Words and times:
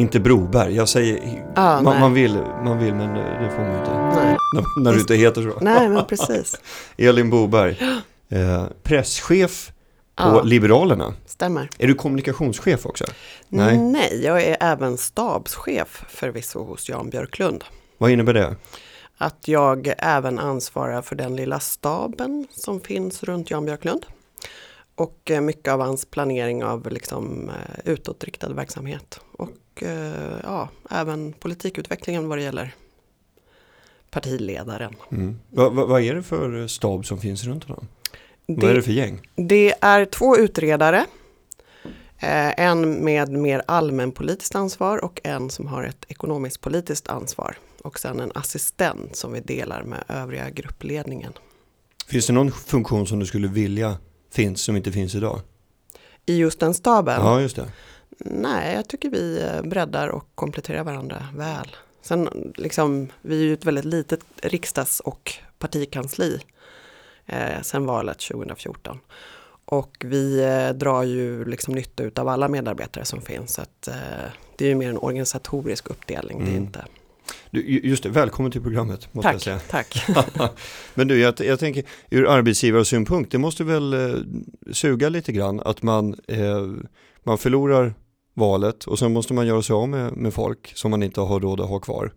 Inte 0.00 0.20
Broberg. 0.20 0.74
Jag 0.74 0.88
säger, 0.88 1.44
Ah, 1.56 1.82
man, 1.82 2.00
man, 2.00 2.12
vill, 2.14 2.34
man 2.64 2.78
vill 2.78 2.94
men 2.94 3.14
det 3.14 3.50
får 3.56 3.62
man 3.62 3.78
inte. 3.78 3.90
Nej. 4.22 4.36
När, 4.54 4.82
när 4.84 4.92
du 4.92 5.00
inte 5.00 5.14
heter 5.14 5.42
så. 5.42 5.58
nej, 5.64 5.88
men 5.88 6.04
precis. 6.04 6.56
Elin 6.96 7.30
Boberg. 7.30 7.78
Eh, 8.32 8.64
presschef 8.82 9.72
på 10.16 10.22
Ja, 10.24 10.42
Liberalerna. 10.42 11.14
stämmer. 11.26 11.68
Är 11.78 11.86
du 11.86 11.94
kommunikationschef 11.94 12.86
också? 12.86 13.04
Nej. 13.48 13.78
Nej, 13.78 14.20
jag 14.24 14.42
är 14.42 14.56
även 14.60 14.98
stabschef 14.98 16.04
förvisso 16.08 16.64
hos 16.64 16.88
Jan 16.88 17.10
Björklund. 17.10 17.64
Vad 17.98 18.10
innebär 18.10 18.34
det? 18.34 18.56
Att 19.18 19.48
jag 19.48 19.92
även 19.98 20.38
ansvarar 20.38 21.02
för 21.02 21.16
den 21.16 21.36
lilla 21.36 21.60
staben 21.60 22.46
som 22.50 22.80
finns 22.80 23.22
runt 23.22 23.50
Jan 23.50 23.64
Björklund. 23.64 24.06
Och 24.94 25.30
eh, 25.30 25.40
mycket 25.40 25.72
av 25.72 25.80
hans 25.80 26.04
planering 26.04 26.64
av 26.64 26.90
liksom, 26.90 27.48
eh, 27.48 27.80
utåtriktad 27.92 28.48
verksamhet. 28.52 29.20
Och 29.40 29.82
eh, 29.82 30.40
ja, 30.42 30.68
även 30.90 31.32
politikutvecklingen 31.32 32.28
vad 32.28 32.38
det 32.38 32.42
gäller 32.42 32.74
partiledaren. 34.10 34.94
Mm. 35.12 35.38
Vad, 35.50 35.72
vad, 35.74 35.88
vad 35.88 36.02
är 36.02 36.14
det 36.14 36.22
för 36.22 36.66
stab 36.66 37.06
som 37.06 37.18
finns 37.18 37.44
runt 37.44 37.64
honom? 37.64 37.88
Vad 38.46 38.64
är 38.64 38.68
Det, 38.68 38.74
det 38.74 38.82
för 38.82 38.92
gäng? 38.92 39.20
det 39.36 39.74
är 39.80 40.04
två 40.04 40.36
utredare. 40.36 41.06
Eh, 42.18 42.60
en 42.60 43.04
med 43.04 43.28
mer 43.30 43.62
allmänpolitiskt 43.66 44.54
ansvar 44.54 45.04
och 45.04 45.20
en 45.24 45.50
som 45.50 45.66
har 45.66 45.84
ett 45.84 46.04
ekonomiskt 46.08 46.60
politiskt 46.60 47.08
ansvar. 47.08 47.56
Och 47.82 47.98
sen 47.98 48.20
en 48.20 48.32
assistent 48.34 49.16
som 49.16 49.32
vi 49.32 49.40
delar 49.40 49.82
med 49.82 50.04
övriga 50.08 50.50
gruppledningen. 50.50 51.32
Finns 52.06 52.26
det 52.26 52.32
någon 52.32 52.52
funktion 52.52 53.06
som 53.06 53.18
du 53.18 53.26
skulle 53.26 53.48
vilja 53.48 53.98
finns 54.32 54.62
som 54.62 54.76
inte 54.76 54.92
finns 54.92 55.14
idag? 55.14 55.40
I 56.26 56.36
just 56.36 56.60
den 56.60 56.74
staben? 56.74 57.20
Ja, 57.20 57.40
just 57.40 57.56
det. 57.56 57.72
Nej, 58.24 58.74
jag 58.74 58.88
tycker 58.88 59.10
vi 59.10 59.42
eh, 59.42 59.62
breddar 59.62 60.08
och 60.08 60.26
kompletterar 60.34 60.84
varandra 60.84 61.26
väl. 61.36 61.76
Sen 62.02 62.52
liksom, 62.56 63.08
vi 63.22 63.38
är 63.40 63.44
ju 63.44 63.52
ett 63.54 63.64
väldigt 63.64 63.84
litet 63.84 64.20
riksdags 64.42 65.00
och 65.00 65.32
partikansli 65.58 66.38
eh, 67.26 67.60
sen 67.62 67.86
valet 67.86 68.18
2014. 68.18 68.98
Och 69.64 69.96
vi 70.04 70.40
eh, 70.44 70.68
drar 70.76 71.02
ju 71.02 71.44
liksom 71.44 71.74
nytta 71.74 72.20
av 72.22 72.28
alla 72.28 72.48
medarbetare 72.48 73.04
som 73.04 73.20
finns. 73.22 73.54
Så 73.54 73.62
att, 73.62 73.88
eh, 73.88 73.94
det 74.56 74.64
är 74.64 74.68
ju 74.68 74.74
mer 74.74 74.88
en 74.90 74.98
organisatorisk 74.98 75.90
uppdelning. 75.90 76.38
Det 76.38 76.44
är 76.44 76.50
Mm. 76.50 76.62
inte... 76.62 76.84
Du, 77.50 77.62
ju- 77.70 77.80
just 77.88 78.02
det, 78.02 78.08
välkommen 78.08 78.52
till 78.52 78.62
programmet 78.62 79.14
måste 79.14 79.28
jag 79.30 79.40
Tack, 79.68 79.94
säga. 79.94 80.22
tack. 80.22 80.52
Men 80.94 81.08
du, 81.08 81.18
jag, 81.20 81.34
jag 81.40 81.58
tänker 81.58 81.84
ur 82.10 82.28
arbetsgivarsynpunkt, 82.28 83.32
det 83.32 83.38
måste 83.38 83.64
väl 83.64 83.92
eh, 83.92 84.18
suga 84.72 85.08
lite 85.08 85.32
grann 85.32 85.60
att 85.60 85.82
man, 85.82 86.14
eh, 86.28 86.66
man 87.24 87.38
förlorar 87.38 87.94
valet 88.34 88.84
och 88.84 88.98
sen 88.98 89.12
måste 89.12 89.34
man 89.34 89.46
göra 89.46 89.62
sig 89.62 89.74
av 89.74 89.88
med, 89.88 90.16
med 90.16 90.34
folk 90.34 90.72
som 90.76 90.90
man 90.90 91.02
inte 91.02 91.20
har 91.20 91.40
råd 91.40 91.60
att 91.60 91.68
ha 91.68 91.78
kvar. 91.78 92.12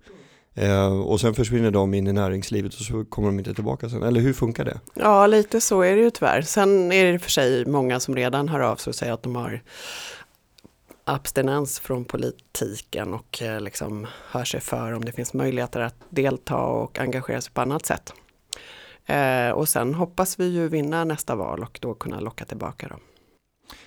Eh, 0.56 1.02
och 1.02 1.22
sen 1.22 1.34
försvinner 1.34 1.72
de 1.72 1.94
in 1.94 2.08
i 2.08 2.14
näringslivet 2.14 2.74
och 2.74 2.80
så 2.80 3.06
kommer 3.06 3.28
de 3.28 3.40
inte 3.40 3.54
tillbaka 3.54 3.90
sen. 3.90 4.04
Eller 4.04 4.22
hur 4.22 4.34
funkar 4.34 4.66
det? 4.66 4.80
Ja, 4.94 5.28
lite 5.28 5.62
så 5.62 5.82
är 5.82 5.96
det 5.96 6.02
ju 6.02 6.10
tyvärr. 6.10 6.42
Sen 6.42 6.92
är 6.92 7.12
det 7.12 7.20
för 7.20 7.30
sig 7.30 7.66
många 7.66 8.00
som 8.00 8.16
redan 8.16 8.50
hör 8.50 8.60
av 8.60 8.76
sig 8.76 8.92
och 8.92 8.96
säger 8.96 9.14
att 9.14 9.24
de 9.24 9.36
har 9.36 9.62
abstinens 11.06 11.80
från 11.80 12.06
politiken 12.06 13.14
och 13.14 13.42
eh, 13.42 13.62
liksom 13.62 14.08
hör 14.32 14.44
sig 14.44 14.62
för 14.62 14.92
om 14.94 15.06
det 15.06 15.12
finns 15.12 15.34
möjligheter 15.34 15.80
att 15.80 15.96
delta 16.10 16.58
och 16.58 17.00
engagera 17.00 17.42
sig 17.42 17.54
på 17.54 17.62
annat 17.62 17.86
sätt. 17.86 18.14
Eh, 19.06 19.50
och 19.50 19.70
sen 19.70 19.94
hoppas 19.94 20.40
vi 20.40 20.48
ju 20.48 20.68
vinna 20.68 21.04
nästa 21.04 21.36
val 21.36 21.64
och 21.64 21.80
då 21.82 21.94
kunna 21.94 22.20
locka 22.20 22.46
tillbaka 22.46 22.88
dem. 22.88 23.00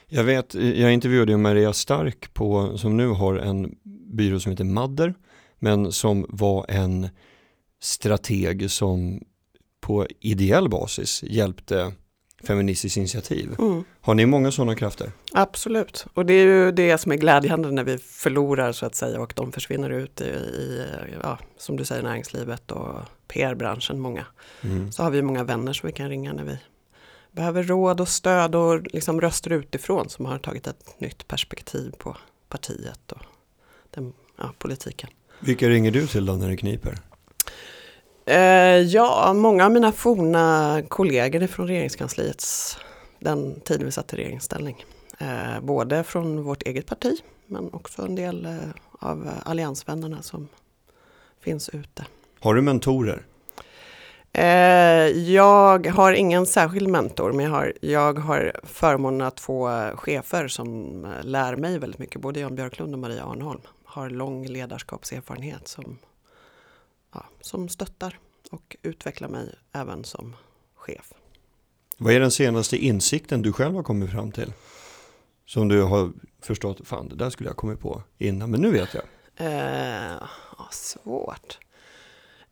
Jag 0.07 0.25
vet, 0.25 0.55
jag 0.55 0.93
intervjuade 0.93 1.33
ju 1.33 1.39
Maria 1.39 1.73
Stark 1.73 2.35
på, 2.35 2.79
som 2.79 2.97
nu 2.97 3.09
har 3.09 3.35
en 3.35 3.75
byrå 4.13 4.41
som 4.41 4.51
heter 4.51 4.65
Madder, 4.65 5.15
men 5.59 5.93
som 5.93 6.27
var 6.29 6.67
en 6.69 7.09
strateg 7.81 8.71
som 8.71 9.21
på 9.81 10.07
ideell 10.21 10.69
basis 10.69 11.23
hjälpte 11.23 11.93
Feministiskt 12.43 12.97
initiativ. 12.97 13.55
Mm, 13.59 13.85
Har 14.01 14.15
ni 14.15 14.27
många 14.27 14.51
sådana 14.51 14.75
krafter? 14.75 15.13
absolut, 15.33 16.07
och 16.15 16.27
det 16.27 16.35
är 16.35 16.45
ju 16.45 16.73
det 16.73 16.99
som 16.99 17.13
är 17.13 17.17
glädjande 17.17 17.71
när 17.71 17.85
vi 17.85 17.99
förlorar 17.99 18.73
så 18.73 18.87
att 18.87 18.95
säga 18.95 19.21
och 19.21 19.33
de 19.37 19.53
försvinner 19.53 19.91
ut 19.91 20.21
i, 20.21 20.25
i 20.25 20.85
ja, 21.23 21.39
som 21.59 21.77
du 21.77 21.85
säger, 21.85 22.03
näringslivet 22.03 22.71
och 22.71 22.95
PR-branschen, 23.29 24.01
många. 24.01 24.27
Mm. 24.63 24.93
så 24.93 25.03
har 25.03 25.11
vi 25.11 25.23
många 25.23 25.45
vänner 25.45 25.73
som 25.73 25.87
vi 25.87 25.93
kan 25.93 26.09
ringa 26.09 26.33
när 26.33 26.45
vi 26.45 26.59
behöver 27.37 27.63
råd 27.63 28.01
och 28.01 28.09
stöd 28.09 28.55
och 28.55 28.83
liksom 28.93 29.21
röster 29.21 29.53
utifrån 29.53 30.09
som 30.09 30.27
har 30.27 30.39
tagit 30.39 30.67
ett 30.67 31.01
nytt 31.01 31.29
perspektiv 31.29 31.95
på 31.99 32.17
partiet 32.49 33.13
och 33.13 33.23
den, 33.91 34.13
ja, 34.37 34.51
politiken. 34.59 35.11
Vilka 35.41 35.69
ringer 35.69 35.91
du 35.91 36.07
till 36.07 36.27
då 36.27 36.33
när 36.33 36.49
det 36.49 36.57
kniper? 36.57 36.99
Eh, 38.27 38.81
ja, 38.81 39.33
många 39.33 39.65
av 39.65 39.73
mina 39.73 39.93
forna 39.93 40.83
kollegor 40.89 41.47
från 41.47 41.69
regeringskansliets, 41.69 42.79
den 43.19 43.61
tid 43.61 43.83
vi 43.83 43.93
satt 43.93 44.13
i 44.13 44.17
regeringsställning. 44.17 44.85
Eh, 45.19 45.61
både 45.63 46.05
från 46.05 46.43
vårt 46.43 46.63
eget 46.63 46.87
parti 46.87 47.21
men 47.47 47.73
också 47.73 48.03
en 48.03 48.15
del 48.15 48.47
eh, 48.47 48.53
av 48.93 49.31
alliansvännerna 49.45 50.23
som 50.23 50.49
finns 51.41 51.69
ute. 51.69 52.07
Har 52.41 52.55
du 52.55 52.63
mentorer? 52.63 53.27
Eh, 54.39 55.09
jag 55.33 55.87
har 55.87 56.13
ingen 56.13 56.47
särskild 56.47 56.89
mentor 56.89 57.33
men 57.33 57.45
jag 57.45 57.53
har, 57.53 57.73
jag 57.81 58.19
har 58.19 58.53
förmånen 58.63 59.27
att 59.27 59.41
få 59.41 59.91
chefer 59.97 60.49
som 60.49 61.05
eh, 61.05 61.25
lär 61.25 61.57
mig 61.57 61.79
väldigt 61.79 61.99
mycket. 61.99 62.21
Både 62.21 62.41
Jan 62.41 62.55
Björklund 62.55 62.95
och 62.95 62.99
Maria 62.99 63.25
Arnholm 63.25 63.61
har 63.85 64.11
lång 64.11 64.47
ledarskapserfarenhet 64.47 65.69
som, 65.69 65.99
ja, 67.15 67.25
som 67.41 67.69
stöttar 67.69 68.19
och 68.51 68.77
utvecklar 68.83 69.29
mig 69.29 69.55
även 69.73 70.05
som 70.05 70.37
chef. 70.75 71.13
Vad 71.99 72.13
är 72.13 72.21
den 72.21 72.31
senaste 72.31 72.77
insikten 72.77 73.43
du 73.43 73.53
själv 73.53 73.75
har 73.75 73.83
kommit 73.83 74.11
fram 74.11 74.33
till? 74.33 74.53
Som 75.47 75.69
du 75.69 75.83
har 75.83 76.13
förstått, 76.43 76.81
fan 76.85 77.09
det 77.09 77.17
där 77.17 77.31
skulle 77.31 77.49
jag 77.49 77.57
kommit 77.57 77.81
på 77.81 78.03
innan, 78.19 78.51
men 78.51 78.61
nu 78.61 78.71
vet 78.71 78.95
jag. 78.95 79.05
Eh, 79.37 80.23
svårt. 80.71 81.59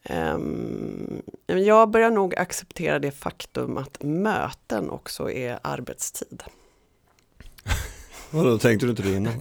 Ehm, 0.04 1.22
jag 1.47 1.91
börjar 1.91 2.10
nog 2.10 2.34
acceptera 2.34 2.98
det 2.98 3.10
faktum 3.10 3.76
att 3.76 4.03
möten 4.03 4.91
också 4.91 5.31
är 5.31 5.59
arbetstid. 5.62 6.42
Vadå, 8.31 8.59
tänkte 8.59 8.87
du 8.87 8.91
inte 8.91 9.03
det 9.03 9.16
innan? 9.16 9.32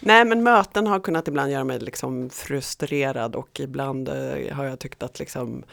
Nej 0.00 0.24
men 0.24 0.42
möten 0.42 0.86
har 0.86 1.00
kunnat 1.00 1.28
ibland 1.28 1.52
göra 1.52 1.64
mig 1.64 1.78
liksom 1.78 2.30
frustrerad 2.30 3.36
och 3.36 3.60
ibland 3.60 4.08
eh, 4.08 4.54
har 4.56 4.64
jag 4.64 4.78
tyckt 4.78 5.02
att 5.02 5.18
liksom 5.18 5.64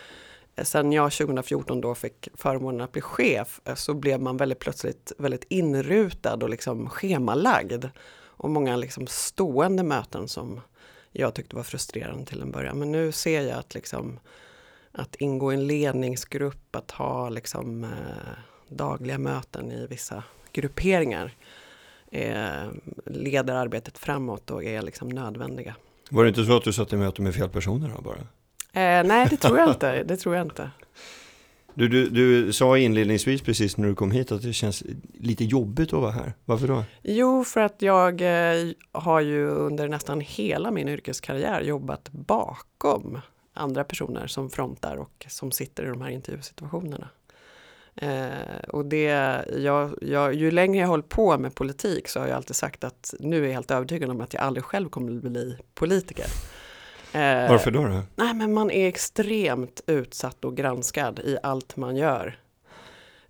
eh, 0.56 0.64
Sen 0.64 0.92
jag 0.92 1.12
2014 1.12 1.82
då 1.82 1.96
fick 1.96 2.28
förmånen 2.34 2.82
att 2.82 2.92
bli 2.92 3.02
chef 3.02 3.62
eh, 3.66 3.76
så 3.76 3.94
blev 3.94 4.22
man 4.22 4.38
väldigt 4.38 4.60
plötsligt 4.60 5.12
väldigt 5.18 5.46
inrutad 5.50 6.44
och 6.44 6.50
liksom 6.50 6.90
schemalagd. 6.90 7.86
Och 8.38 8.50
många 8.50 8.76
liksom 8.76 9.08
stående 9.08 9.84
möten 9.84 10.28
som 10.28 10.62
jag 11.18 11.34
tyckte 11.34 11.56
var 11.56 11.64
frustrerande 11.64 12.26
till 12.26 12.42
en 12.42 12.52
början. 12.52 12.80
Men 12.80 12.92
nu 12.92 13.12
ser 13.12 13.42
jag 13.42 13.60
att 13.60 13.74
liksom 13.74 14.20
att 14.92 15.16
ingå 15.16 15.52
i 15.52 15.56
en 15.56 15.68
ledningsgrupp, 15.68 16.76
att 16.76 16.92
ha 16.92 17.30
liksom 17.30 17.84
eh, 17.84 17.90
dagliga 18.70 19.18
möten 19.18 19.72
i 19.72 19.88
vissa 19.88 20.24
grupperingar 20.52 21.32
eh, 22.12 22.68
leder 23.06 23.54
arbetet 23.54 23.98
framåt 23.98 24.52
och 24.52 24.64
är 24.64 24.82
liksom 24.82 25.10
nödvändiga. 25.10 25.76
Var 26.10 26.24
det 26.24 26.30
inte 26.30 26.46
så 26.46 26.58
att 26.58 26.64
du 26.64 26.74
satt 26.74 26.94
i 26.94 26.96
möte 26.96 27.22
med 27.22 27.36
fel 27.36 27.50
personer 27.50 27.92
då 27.96 28.02
bara? 28.02 28.18
Eh, 28.82 29.04
nej, 29.08 29.28
det 29.30 29.38
tror 29.38 29.58
jag 29.58 29.70
inte. 29.70 30.04
Det 30.04 30.18
tror 30.18 30.36
jag 30.36 30.46
inte. 30.46 30.72
Du, 31.76 31.88
du, 31.88 32.10
du 32.10 32.54
sa 32.54 32.78
inledningsvis 32.78 33.42
precis 33.42 33.78
när 33.78 33.88
du 33.88 33.96
kom 33.96 34.12
hit 34.12 34.32
att 34.32 34.42
det 34.42 34.54
känns 34.54 34.84
lite 35.14 35.44
jobbigt 35.44 35.94
att 35.94 36.02
vara 36.02 36.12
här. 36.12 36.34
Varför 36.46 36.68
då? 36.68 36.84
Jo, 37.04 37.44
för 37.44 37.62
att 37.62 37.82
jag 37.82 38.22
eh, 38.22 38.72
har 38.92 39.22
ju 39.22 39.48
under 39.48 39.88
nästan 39.88 40.22
hela 40.22 40.72
min 40.72 40.90
yrkeskarriär 40.90 41.62
jobbat 41.62 42.10
bakom 42.12 43.20
andra 43.54 43.84
personer 43.84 44.28
som 44.28 44.50
frontar 44.50 44.96
och 44.96 45.26
som 45.30 45.52
sitter 45.52 45.84
i 45.84 45.88
de 45.88 46.02
här 46.02 46.10
intervjusituationerna. 46.10 47.10
Eh, 47.96 48.60
och 48.68 48.86
det, 48.86 49.04
jag, 49.58 49.98
jag, 50.02 50.34
ju 50.34 50.52
längre 50.52 50.82
jag 50.82 50.88
håller 50.88 51.04
på 51.04 51.38
med 51.38 51.56
politik 51.56 52.08
så 52.08 52.20
har 52.20 52.28
jag 52.28 52.36
alltid 52.36 52.56
sagt 52.56 52.84
att 52.84 53.14
nu 53.20 53.44
är 53.44 53.48
jag 53.48 53.54
helt 53.54 53.72
övertygad 53.72 54.10
om 54.10 54.22
att 54.22 54.34
jag 54.34 54.44
aldrig 54.44 54.64
själv 54.64 54.90
kommer 54.90 55.30
bli 55.30 55.58
politiker. 55.74 56.26
Eh, 57.16 57.50
Varför 57.50 57.72
då? 57.72 57.84
då? 57.84 58.02
Nej, 58.16 58.34
men 58.34 58.54
man 58.54 58.72
är 58.72 58.88
extremt 58.88 59.82
utsatt 59.88 60.46
och 60.46 60.58
granskad 60.58 61.20
i 61.20 61.38
allt 61.44 61.78
man 61.78 61.96
gör. 61.96 62.40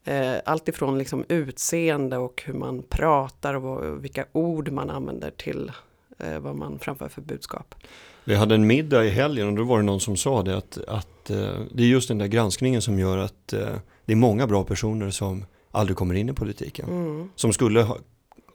Eh, 0.03 0.33
allt 0.45 0.67
ifrån 0.67 0.97
liksom 0.97 1.25
utseende 1.27 2.17
och 2.17 2.43
hur 2.45 2.53
man 2.53 2.83
pratar 2.89 3.53
och 3.53 4.03
vilka 4.03 4.25
ord 4.31 4.71
man 4.71 4.89
använder 4.89 5.31
till 5.31 5.71
eh, 6.19 6.39
vad 6.39 6.55
man 6.55 6.79
framför 6.79 7.09
för 7.09 7.21
budskap. 7.21 7.75
Vi 8.23 8.35
hade 8.35 8.55
en 8.55 8.67
middag 8.67 9.05
i 9.05 9.09
helgen 9.09 9.47
och 9.47 9.53
då 9.53 9.63
var 9.63 9.77
det 9.77 9.83
någon 9.83 9.99
som 9.99 10.17
sa 10.17 10.43
det 10.43 10.57
att, 10.57 10.77
att 10.87 11.25
det 11.71 11.83
är 11.83 11.87
just 11.87 12.07
den 12.07 12.17
där 12.17 12.27
granskningen 12.27 12.81
som 12.81 12.99
gör 12.99 13.17
att 13.17 13.47
det 14.05 14.13
är 14.13 14.15
många 14.15 14.47
bra 14.47 14.63
personer 14.63 15.09
som 15.09 15.45
aldrig 15.71 15.97
kommer 15.97 16.15
in 16.15 16.29
i 16.29 16.33
politiken. 16.33 16.89
Mm. 16.89 17.29
Som 17.35 17.53
skulle 17.53 17.81
ha, 17.81 17.97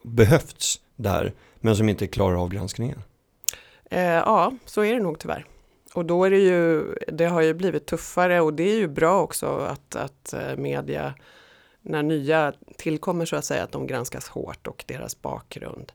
behövts 0.03 0.79
där 0.95 1.33
men 1.59 1.75
som 1.75 1.89
inte 1.89 2.07
klarar 2.07 2.43
av 2.43 2.49
granskningen. 2.49 3.01
Eh, 3.91 4.01
ja, 4.01 4.53
så 4.65 4.83
är 4.83 4.93
det 4.93 4.99
nog 4.99 5.19
tyvärr. 5.19 5.45
Och 5.93 6.05
då 6.05 6.25
är 6.25 6.31
det 6.31 6.39
ju, 6.39 6.95
det 7.07 7.25
har 7.25 7.41
ju 7.41 7.53
blivit 7.53 7.85
tuffare 7.85 8.41
och 8.41 8.53
det 8.53 8.63
är 8.63 8.75
ju 8.75 8.87
bra 8.87 9.21
också 9.21 9.47
att, 9.47 9.95
att 9.95 10.33
eh, 10.33 10.57
media, 10.57 11.13
när 11.81 12.03
nya 12.03 12.53
tillkommer 12.77 13.25
så 13.25 13.35
att 13.35 13.45
säga, 13.45 13.63
att 13.63 13.71
de 13.71 13.87
granskas 13.87 14.27
hårt 14.27 14.67
och 14.67 14.83
deras 14.87 15.21
bakgrund. 15.21 15.91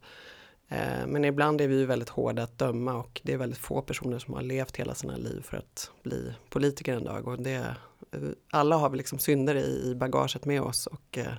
Eh, 0.68 1.06
men 1.06 1.24
ibland 1.24 1.60
är 1.60 1.68
vi 1.68 1.78
ju 1.78 1.86
väldigt 1.86 2.08
hårda 2.08 2.42
att 2.42 2.58
döma 2.58 2.94
och 2.94 3.20
det 3.24 3.32
är 3.32 3.36
väldigt 3.36 3.58
få 3.58 3.82
personer 3.82 4.18
som 4.18 4.34
har 4.34 4.42
levt 4.42 4.76
hela 4.76 4.94
sina 4.94 5.16
liv 5.16 5.42
för 5.42 5.56
att 5.56 5.90
bli 6.02 6.32
politiker 6.50 6.94
en 6.94 7.04
dag. 7.04 7.28
Och 7.28 7.42
det, 7.42 7.74
eh, 8.12 8.20
alla 8.50 8.76
har 8.76 8.90
vi 8.90 8.96
liksom 8.96 9.18
synder 9.18 9.54
i, 9.54 9.90
i 9.90 9.94
bagaget 9.94 10.44
med 10.44 10.62
oss 10.62 10.86
och 10.86 11.18
eh, 11.18 11.36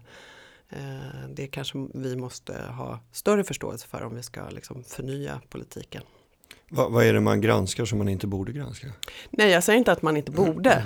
eh, 0.69 1.29
det 1.29 1.47
kanske 1.47 1.87
vi 1.93 2.15
måste 2.15 2.61
ha 2.61 2.99
större 3.11 3.43
förståelse 3.43 3.87
för 3.87 4.03
om 4.03 4.15
vi 4.15 4.23
ska 4.23 4.49
liksom 4.49 4.83
förnya 4.83 5.41
politiken. 5.49 6.03
Va, 6.69 6.89
vad 6.89 7.05
är 7.05 7.13
det 7.13 7.19
man 7.19 7.41
granskar 7.41 7.85
som 7.85 7.97
man 7.97 8.09
inte 8.09 8.27
borde 8.27 8.51
granska? 8.51 8.87
Nej, 9.29 9.51
jag 9.51 9.63
säger 9.63 9.79
inte 9.79 9.91
att 9.91 10.01
man 10.01 10.17
inte 10.17 10.31
borde, 10.31 10.83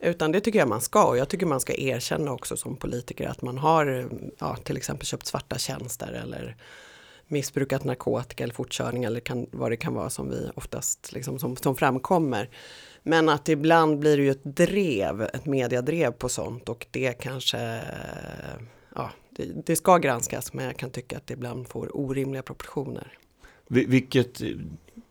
utan 0.00 0.32
det 0.32 0.40
tycker 0.40 0.58
jag 0.58 0.68
man 0.68 0.80
ska. 0.80 1.04
Och 1.04 1.16
jag 1.16 1.28
tycker 1.28 1.46
man 1.46 1.60
ska 1.60 1.74
erkänna 1.74 2.32
också 2.32 2.56
som 2.56 2.76
politiker 2.76 3.28
att 3.28 3.42
man 3.42 3.58
har 3.58 4.10
ja, 4.38 4.56
till 4.56 4.76
exempel 4.76 5.06
köpt 5.06 5.26
svarta 5.26 5.58
tjänster 5.58 6.12
eller 6.12 6.56
missbrukat 7.26 7.84
narkotika 7.84 8.44
eller 8.44 8.54
fortkörning 8.54 9.04
eller 9.04 9.20
kan, 9.20 9.46
vad 9.52 9.70
det 9.70 9.76
kan 9.76 9.94
vara 9.94 10.10
som 10.10 10.30
vi 10.30 10.50
oftast 10.54 11.12
liksom, 11.12 11.38
som, 11.38 11.56
som 11.56 11.76
framkommer. 11.76 12.50
Men 13.02 13.28
att 13.28 13.48
ibland 13.48 13.98
blir 13.98 14.16
det 14.16 14.22
ju 14.22 14.30
ett 14.30 14.44
drev, 14.44 15.22
ett 15.22 15.46
mediadrev 15.46 16.10
på 16.10 16.28
sånt 16.28 16.68
och 16.68 16.86
det 16.90 17.12
kanske, 17.12 17.80
ja, 18.94 19.10
det, 19.30 19.66
det 19.66 19.76
ska 19.76 19.98
granskas 19.98 20.52
men 20.52 20.64
jag 20.64 20.76
kan 20.76 20.90
tycka 20.90 21.16
att 21.16 21.26
det 21.26 21.34
ibland 21.34 21.68
får 21.68 21.96
orimliga 21.96 22.42
proportioner. 22.42 23.18
Vilket, 23.68 24.40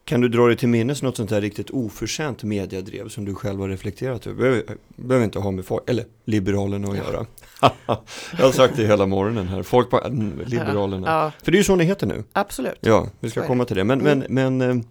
kan 0.05 0.21
du 0.21 0.29
dra 0.29 0.47
dig 0.47 0.57
till 0.57 0.67
minnes 0.69 1.01
något 1.01 1.17
sånt 1.17 1.31
här 1.31 1.41
riktigt 1.41 1.69
oförtjänt 1.69 2.43
mediadrev 2.43 3.09
som 3.09 3.25
du 3.25 3.35
själv 3.35 3.59
har 3.59 3.69
reflekterat 3.69 4.27
över? 4.27 4.37
Behöver, 4.37 4.63
behöver 4.95 5.25
inte 5.25 5.39
ha 5.39 5.51
med 5.51 5.65
folk, 5.65 5.89
eller 5.89 6.05
Liberalerna 6.25 6.87
att 6.87 6.97
göra. 6.97 7.25
jag 8.37 8.45
har 8.45 8.51
sagt 8.51 8.77
det 8.77 8.85
hela 8.85 9.05
morgonen 9.05 9.47
här, 9.47 9.63
folk 9.63 9.89
bara, 9.89 10.05
mm, 10.05 10.41
Liberalerna. 10.45 11.07
Ja. 11.07 11.31
För 11.43 11.51
det 11.51 11.55
är 11.55 11.59
ju 11.59 11.63
så 11.63 11.75
ni 11.75 11.83
heter 11.83 12.07
nu. 12.07 12.23
Absolut. 12.33 12.79
Ja, 12.81 13.07
vi 13.19 13.29
ska 13.29 13.47
komma 13.47 13.65
till 13.65 13.75
det. 13.75 13.83
Men, 13.83 14.01
mm. 14.01 14.23
men, 14.29 14.57
men 14.57 14.83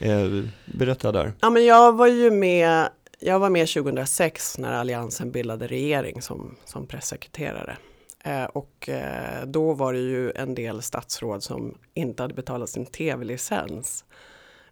eh, 0.00 0.10
eh, 0.10 0.44
berätta 0.64 1.12
där. 1.12 1.32
Ja, 1.40 1.50
men 1.50 1.64
jag 1.64 1.96
var 1.96 2.06
ju 2.06 2.30
med, 2.30 2.88
jag 3.20 3.38
var 3.38 3.50
med 3.50 3.68
2006 3.68 4.58
när 4.58 4.72
Alliansen 4.72 5.30
bildade 5.30 5.66
regering 5.66 6.22
som, 6.22 6.56
som 6.64 6.86
pressekreterare. 6.86 7.76
Eh, 8.24 8.44
och 8.44 8.88
eh, 8.88 9.46
då 9.46 9.72
var 9.72 9.92
det 9.92 9.98
ju 9.98 10.32
en 10.32 10.54
del 10.54 10.82
statsråd 10.82 11.42
som 11.42 11.78
inte 11.94 12.22
hade 12.22 12.34
betalat 12.34 12.70
sin 12.70 12.86
tv-licens. 12.86 14.04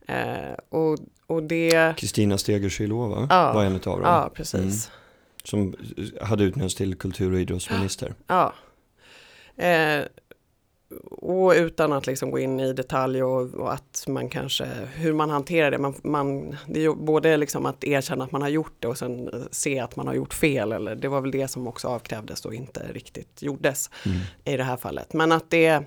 Eh, 0.07 0.55
och, 0.69 0.99
och 1.27 1.43
det... 1.43 1.97
Kristina 1.97 2.39
Steger 2.39 2.83
ja, 3.31 3.53
var 3.53 3.65
en 3.65 3.75
av 3.75 3.81
dem. 3.81 4.01
Ja, 4.03 4.31
precis. 4.35 4.55
Mm. 4.55 4.73
Som 5.45 5.75
hade 6.21 6.45
utnämnts 6.45 6.75
till 6.75 6.95
kultur 6.95 7.33
och 7.33 7.41
idrottsminister. 7.41 8.15
Ja. 8.27 8.53
Eh, 9.57 10.03
och 11.11 11.53
utan 11.53 11.93
att 11.93 12.07
liksom 12.07 12.31
gå 12.31 12.39
in 12.39 12.61
i 12.61 12.73
detalj 12.73 13.23
och, 13.23 13.55
och, 13.55 13.73
att 13.73 14.05
man 14.09 14.29
kanske, 14.29 14.67
hur 14.95 15.13
man 15.13 15.31
hanterar 15.31 15.71
det. 15.71 15.79
Man, 15.79 15.95
man, 16.03 16.57
det 16.67 16.85
är 16.85 16.91
både 16.91 17.37
liksom 17.37 17.67
att 17.67 17.85
erkänna 17.85 18.25
att 18.25 18.33
man 18.33 18.43
har 18.43 18.49
gjort 18.49 18.77
det 18.79 18.89
och 18.89 18.99
sen 18.99 19.47
se 19.51 19.79
att 19.79 19.97
man 19.97 20.07
har 20.07 20.15
gjort 20.15 20.35
fel. 20.35 20.73
Eller, 20.73 20.95
det 20.95 21.09
var 21.09 21.21
väl 21.21 21.31
det 21.31 21.49
som 21.49 21.67
också 21.67 21.89
avkrävdes 21.89 22.45
och 22.45 22.55
inte 22.55 22.87
riktigt 22.93 23.43
gjordes 23.43 23.91
mm. 24.07 24.19
i 24.45 24.57
det 24.57 24.65
här 24.65 24.77
fallet. 24.77 25.13
Men 25.13 25.33
att 25.33 25.51
det 25.51 25.85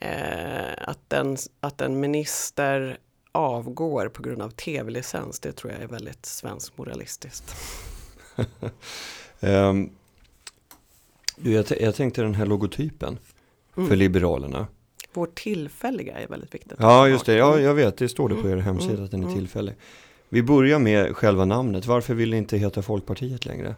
eh, 0.00 0.72
att, 0.78 1.12
en, 1.12 1.36
att 1.60 1.80
en 1.80 2.00
minister 2.00 2.98
avgår 3.36 4.08
på 4.08 4.22
grund 4.22 4.42
av 4.42 4.50
tv-licens, 4.50 5.40
det 5.40 5.52
tror 5.52 5.72
jag 5.72 5.82
är 5.82 5.86
väldigt 5.86 6.26
svensk 6.26 6.78
moralistiskt. 6.78 7.56
um, 9.40 9.90
jag, 11.42 11.64
jag 11.80 11.94
tänkte 11.94 12.22
den 12.22 12.34
här 12.34 12.46
logotypen 12.46 13.18
mm. 13.76 13.88
för 13.88 13.96
Liberalerna. 13.96 14.66
Vår 15.12 15.28
tillfälliga 15.34 16.18
är 16.18 16.28
väldigt 16.28 16.54
viktigt. 16.54 16.78
Ja, 16.78 17.08
just 17.08 17.26
det. 17.26 17.34
Ja, 17.34 17.60
jag 17.60 17.74
vet. 17.74 17.96
Det 17.96 18.08
står 18.08 18.28
det 18.28 18.34
på 18.34 18.48
er 18.48 18.52
mm. 18.52 18.64
hemsida 18.64 18.92
mm. 18.92 19.04
att 19.04 19.10
den 19.10 19.20
är 19.20 19.26
mm. 19.26 19.38
tillfällig. 19.38 19.74
Vi 20.28 20.42
börjar 20.42 20.78
med 20.78 21.16
själva 21.16 21.44
namnet. 21.44 21.86
Varför 21.86 22.14
vill 22.14 22.30
det 22.30 22.36
inte 22.36 22.56
heta 22.56 22.82
Folkpartiet 22.82 23.46
längre? 23.46 23.74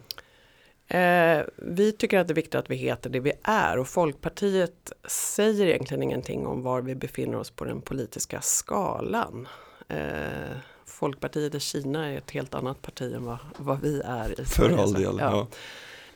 Eh, 0.89 1.41
vi 1.55 1.91
tycker 1.91 2.19
att 2.19 2.27
det 2.27 2.31
är 2.31 2.35
viktigt 2.35 2.55
att 2.55 2.69
vi 2.69 2.75
heter 2.75 3.09
det 3.09 3.19
vi 3.19 3.31
är 3.43 3.77
och 3.77 3.87
Folkpartiet 3.87 4.91
säger 5.07 5.65
egentligen 5.65 6.03
ingenting 6.03 6.47
om 6.47 6.61
var 6.61 6.81
vi 6.81 6.95
befinner 6.95 7.37
oss 7.37 7.51
på 7.51 7.65
den 7.65 7.81
politiska 7.81 8.41
skalan. 8.41 9.47
Eh, 9.87 10.57
Folkpartiet 10.85 11.55
i 11.55 11.59
Kina 11.59 12.11
är 12.11 12.17
ett 12.17 12.31
helt 12.31 12.53
annat 12.53 12.81
parti 12.81 13.13
än 13.13 13.25
vad, 13.25 13.37
vad 13.57 13.81
vi 13.81 14.01
är 14.05 14.41
i 14.41 14.45
Sverige. 14.45 14.75
För 14.75 14.83
all 14.83 14.93
del, 14.93 15.15
ja. 15.19 15.47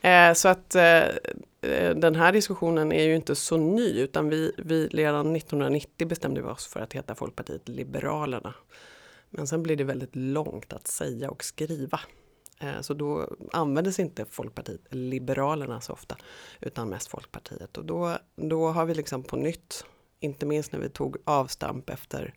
ja. 0.02 0.10
Eh, 0.10 0.34
så 0.34 0.48
att 0.48 0.76
eh, 0.76 1.04
den 1.96 2.16
här 2.16 2.32
diskussionen 2.32 2.92
är 2.92 3.04
ju 3.04 3.16
inte 3.16 3.36
så 3.36 3.58
ny 3.58 4.00
utan 4.00 4.30
vi, 4.30 4.52
vi 4.58 4.88
redan 4.88 5.36
1990 5.36 6.08
bestämde 6.08 6.42
vi 6.42 6.48
oss 6.48 6.68
för 6.68 6.80
att 6.80 6.94
heta 6.94 7.16
Folkpartiet 7.16 7.70
Liberalerna. 7.70 8.54
Men 9.30 9.48
sen 9.48 9.64
blir 9.64 9.76
det 9.76 9.84
väldigt 9.84 10.16
långt 10.16 10.74
att 10.74 10.88
säga 10.88 11.30
och 11.30 11.44
skriva. 11.44 12.00
Eh, 12.60 12.82
så 12.82 12.94
då 12.94 13.36
användes 13.52 14.00
inte 14.00 14.26
Folkpartiet 14.26 14.82
Liberalerna 14.90 15.82
så 15.82 15.94
ofta 15.94 16.18
utan 16.62 16.90
mest 16.90 17.08
Folkpartiet. 17.08 17.78
Och 17.78 17.86
då, 17.86 18.18
då 18.36 18.68
har 18.68 18.86
vi 18.86 18.94
liksom 18.94 19.24
på 19.24 19.36
nytt, 19.36 19.86
inte 20.20 20.46
minst 20.46 20.72
när 20.72 20.80
vi 20.80 20.90
tog 20.90 21.18
avstamp 21.24 21.90
efter 21.90 22.34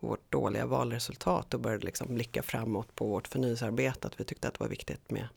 vårt 0.00 0.32
dåliga 0.32 0.66
valresultat 0.66 1.54
och 1.54 1.60
började 1.60 1.84
liksom 1.84 2.14
blicka 2.14 2.42
framåt 2.42 2.94
på 2.94 3.06
vårt 3.06 3.28
förnyelsearbete. 3.28 4.06
Att 4.06 4.20
vi 4.20 4.24
tyckte 4.24 4.48
att 4.48 4.54
det 4.54 4.60
var 4.60 4.68
viktigt 4.68 5.10
med 5.10 5.28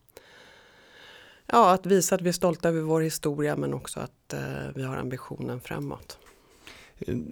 ja, 1.52 1.72
att 1.72 1.86
visa 1.86 2.14
att 2.14 2.22
vi 2.22 2.28
är 2.28 2.32
stolta 2.32 2.68
över 2.68 2.80
vår 2.80 3.00
historia 3.00 3.56
men 3.56 3.74
också 3.74 4.00
att 4.00 4.32
eh, 4.32 4.40
vi 4.74 4.82
har 4.82 4.96
ambitionen 4.96 5.60
framåt. 5.60 6.18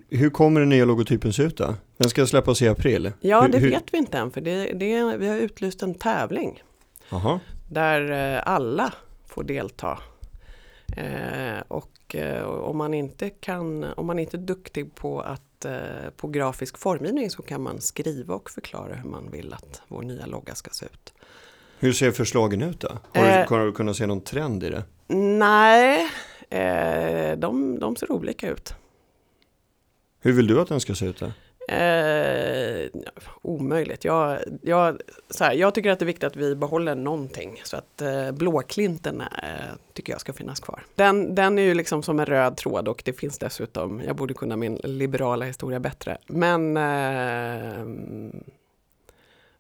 Hur 0.09 0.31
kommer 0.31 0.61
den 0.61 0.69
nya 0.69 0.85
logotypen 0.85 1.33
se 1.33 1.43
ut 1.43 1.57
då? 1.57 1.75
Den 1.97 2.11
ska 2.11 2.27
släppas 2.27 2.63
i 2.63 2.69
april. 2.69 3.13
Ja, 3.21 3.49
det 3.49 3.59
hur, 3.59 3.71
vet 3.71 3.95
vi 3.95 3.99
inte 3.99 4.19
än 4.19 4.31
för 4.31 4.41
det, 4.41 4.73
det, 4.73 5.17
vi 5.17 5.29
har 5.29 5.37
utlyst 5.37 5.83
en 5.83 5.95
tävling. 5.95 6.63
Aha. 7.11 7.41
Där 7.69 8.35
eh, 8.37 8.43
alla 8.47 8.93
får 9.27 9.45
delta. 9.45 9.99
Eh, 10.97 11.63
och 11.69 12.15
eh, 12.15 12.43
om 12.43 12.77
man 12.77 12.95
inte 12.95 13.31
kan, 13.31 13.85
om 13.85 14.07
man 14.07 14.19
inte 14.19 14.37
är 14.37 14.41
duktig 14.41 14.95
på 14.95 15.21
att 15.21 15.43
på 16.17 16.29
grafisk 16.29 16.79
formgivning 16.79 17.31
så 17.31 17.43
kan 17.43 17.63
man 17.63 17.81
skriva 17.81 18.35
och 18.35 18.51
förklara 18.51 18.95
hur 18.95 19.11
man 19.11 19.31
vill 19.31 19.53
att 19.53 19.83
vår 19.89 20.03
nya 20.03 20.27
logga 20.27 20.55
ska 20.55 20.71
se 20.71 20.87
ut. 20.87 21.15
Hur 21.79 21.93
ser 21.93 22.13
förslagen 22.13 22.63
ut 22.63 22.81
då? 22.81 22.99
Har 23.49 23.67
du 23.67 23.73
kunnat 23.73 23.97
se 23.97 24.07
någon 24.07 24.21
trend 24.21 24.65
i 24.65 24.71
det? 24.71 24.85
Nej, 25.15 26.11
de, 27.37 27.79
de 27.79 27.97
ser 27.97 28.13
olika 28.13 28.51
ut. 28.51 28.75
Hur 30.21 30.33
vill 30.33 30.47
du 30.47 30.61
att 30.61 30.69
den 30.69 30.81
ska 30.81 30.95
se 30.95 31.07
ut 31.07 31.19
då? 31.19 31.33
Eh, 31.69 32.91
omöjligt. 33.43 34.05
Jag, 34.05 34.39
jag, 34.63 35.01
så 35.31 35.45
här, 35.45 35.53
jag 35.53 35.75
tycker 35.75 35.91
att 35.91 35.99
det 35.99 36.03
är 36.03 36.07
viktigt 36.07 36.25
att 36.25 36.37
vi 36.37 36.55
behåller 36.55 36.95
någonting. 36.95 37.61
Så 37.65 37.77
att 37.77 38.03
eh, 38.03 38.33
blåklinten 38.33 39.21
eh, 39.21 39.27
tycker 39.93 40.13
jag 40.13 40.21
ska 40.21 40.33
finnas 40.33 40.61
kvar. 40.61 40.83
Den, 40.95 41.35
den 41.35 41.59
är 41.59 41.63
ju 41.63 41.75
liksom 41.75 42.03
som 42.03 42.21
en 42.21 42.27
röd 42.27 42.57
tråd 42.57 42.89
och 42.89 43.03
det 43.05 43.13
finns 43.13 43.39
dessutom, 43.39 44.03
jag 44.07 44.17
borde 44.17 44.35
kunna 44.35 44.57
min 44.57 44.75
liberala 44.85 45.45
historia 45.45 45.81
bättre. 45.81 46.19
Men 46.27 46.77
eh, 46.77 47.87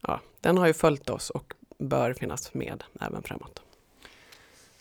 ja, 0.00 0.20
den 0.40 0.58
har 0.58 0.66
ju 0.66 0.72
följt 0.72 1.10
oss 1.10 1.30
och 1.30 1.54
bör 1.78 2.12
finnas 2.12 2.54
med 2.54 2.84
även 3.00 3.22
framåt. 3.22 3.62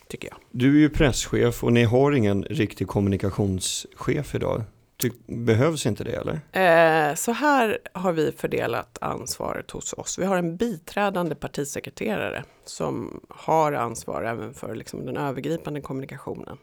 Tycker 0.08 0.28
jag. 0.28 0.38
Du 0.50 0.76
är 0.76 0.80
ju 0.80 0.90
presschef 0.90 1.64
och 1.64 1.72
ni 1.72 1.84
har 1.84 2.12
ingen 2.12 2.42
riktig 2.42 2.88
kommunikationschef 2.88 4.34
idag. 4.34 4.62
Ty 4.96 5.10
behövs 5.26 5.86
inte 5.86 6.04
det 6.04 6.12
eller? 6.12 6.40
Eh, 6.52 7.14
så 7.14 7.32
här 7.32 7.78
har 7.92 8.12
vi 8.12 8.32
fördelat 8.32 8.98
ansvaret 9.00 9.70
hos 9.70 9.92
oss. 9.92 10.18
Vi 10.18 10.24
har 10.24 10.36
en 10.36 10.56
biträdande 10.56 11.34
partisekreterare 11.34 12.44
som 12.64 13.20
har 13.28 13.72
ansvar 13.72 14.22
även 14.22 14.54
för 14.54 14.74
liksom, 14.74 15.06
den 15.06 15.16
övergripande 15.16 15.80
kommunikationen. 15.80 16.58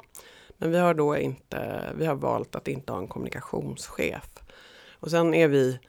Men 0.58 0.72
vi 0.72 0.78
har 0.78 0.94
då 0.94 1.18
inte, 1.18 1.90
vi 1.98 2.06
har 2.06 2.16
valt 2.16 2.56
att 2.56 2.68
inte 2.68 2.94
ha 2.94 3.00
en 3.00 3.08
kommunikationschef. 3.08 4.30
Och 5.00 5.12
sen 5.12 5.34
är 5.34 5.48
vi 5.48 5.80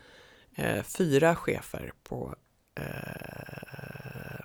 eh, 0.56 0.82
fyra 0.82 1.36
chefer 1.36 1.92
på 2.02 2.34
eh, 2.80 4.44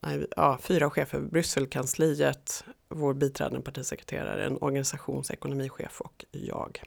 nej, 0.00 0.26
ja, 0.36 0.58
fyra 0.62 0.90
chefer, 0.90 1.20
Brysselkansliet, 1.20 2.64
vår 2.94 3.14
biträdande 3.14 3.60
partisekreterare, 3.60 4.44
en 4.44 4.58
organisationsekonomichef 4.60 6.00
och 6.00 6.24
jag 6.30 6.82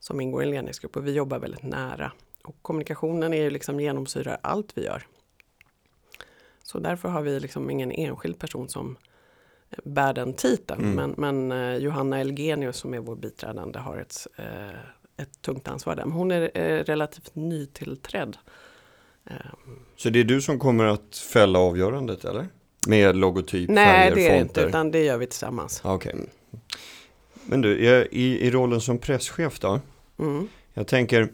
som 0.00 0.20
ingår 0.20 0.42
i 0.42 0.44
en 0.44 0.50
ledningsgrupp 0.50 0.96
och 0.96 1.06
vi 1.06 1.12
jobbar 1.12 1.38
väldigt 1.38 1.62
nära. 1.62 2.12
Och 2.44 2.56
kommunikationen 2.62 3.34
är 3.34 3.42
ju 3.42 3.50
liksom 3.50 3.80
genomsyrar 3.80 4.38
allt 4.42 4.72
vi 4.78 4.84
gör. 4.84 5.06
Så 6.62 6.78
därför 6.78 7.08
har 7.08 7.22
vi 7.22 7.40
liksom 7.40 7.70
ingen 7.70 7.92
enskild 7.92 8.38
person 8.38 8.68
som 8.68 8.96
bär 9.84 10.12
den 10.12 10.34
titeln. 10.34 10.84
Mm. 10.84 10.94
Men, 10.94 11.14
men 11.46 11.52
eh, 11.52 11.76
Johanna 11.76 12.18
Elgenius 12.20 12.76
som 12.76 12.94
är 12.94 12.98
vår 12.98 13.16
biträdande 13.16 13.78
har 13.78 13.96
ett, 13.96 14.26
eh, 14.36 14.70
ett 15.16 15.42
tungt 15.42 15.68
ansvar 15.68 15.96
där. 15.96 16.04
Men 16.04 16.12
hon 16.12 16.30
är 16.30 16.50
eh, 16.54 16.84
relativt 16.84 17.34
nytillträdd. 17.34 18.36
Eh, 19.24 19.36
Så 19.96 20.10
det 20.10 20.20
är 20.20 20.24
du 20.24 20.40
som 20.40 20.58
kommer 20.58 20.84
att 20.84 21.16
fälla 21.16 21.58
avgörandet 21.58 22.24
eller? 22.24 22.48
Med 22.86 23.16
logotyp, 23.16 23.70
nej, 23.70 23.86
färger, 23.86 24.14
det 24.14 24.26
är 24.26 24.32
det 24.32 24.38
fonter? 24.38 24.60
inte, 24.60 24.68
utan 24.68 24.90
det 24.90 25.04
gör 25.04 25.18
vi 25.18 25.26
tillsammans. 25.26 25.80
Ah, 25.84 25.94
Okej. 25.94 26.14
Men 27.46 27.60
du, 27.60 27.78
i, 28.10 28.46
i 28.46 28.50
rollen 28.50 28.80
som 28.80 28.98
presschef 28.98 29.60
då? 29.60 29.80
Mm. 30.18 30.48
Jag 30.74 30.86
tänker, 30.86 31.28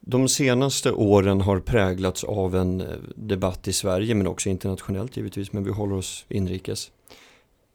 de 0.00 0.28
senaste 0.28 0.92
åren 0.92 1.40
har 1.40 1.60
präglats 1.60 2.24
av 2.24 2.56
en 2.56 2.80
eh, 2.80 2.86
debatt 3.14 3.68
i 3.68 3.72
Sverige, 3.72 4.14
men 4.14 4.26
också 4.26 4.48
internationellt 4.48 5.16
givetvis, 5.16 5.52
men 5.52 5.64
vi 5.64 5.70
håller 5.70 5.96
oss 5.96 6.24
inrikes, 6.28 6.90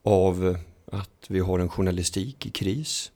av 0.03 0.47
eh, 0.47 0.57
att 0.97 1.25
vi 1.27 1.39
har 1.39 1.59
en 1.59 1.69
journalistik 1.69 2.45
i 2.45 2.49
kris. 2.49 3.11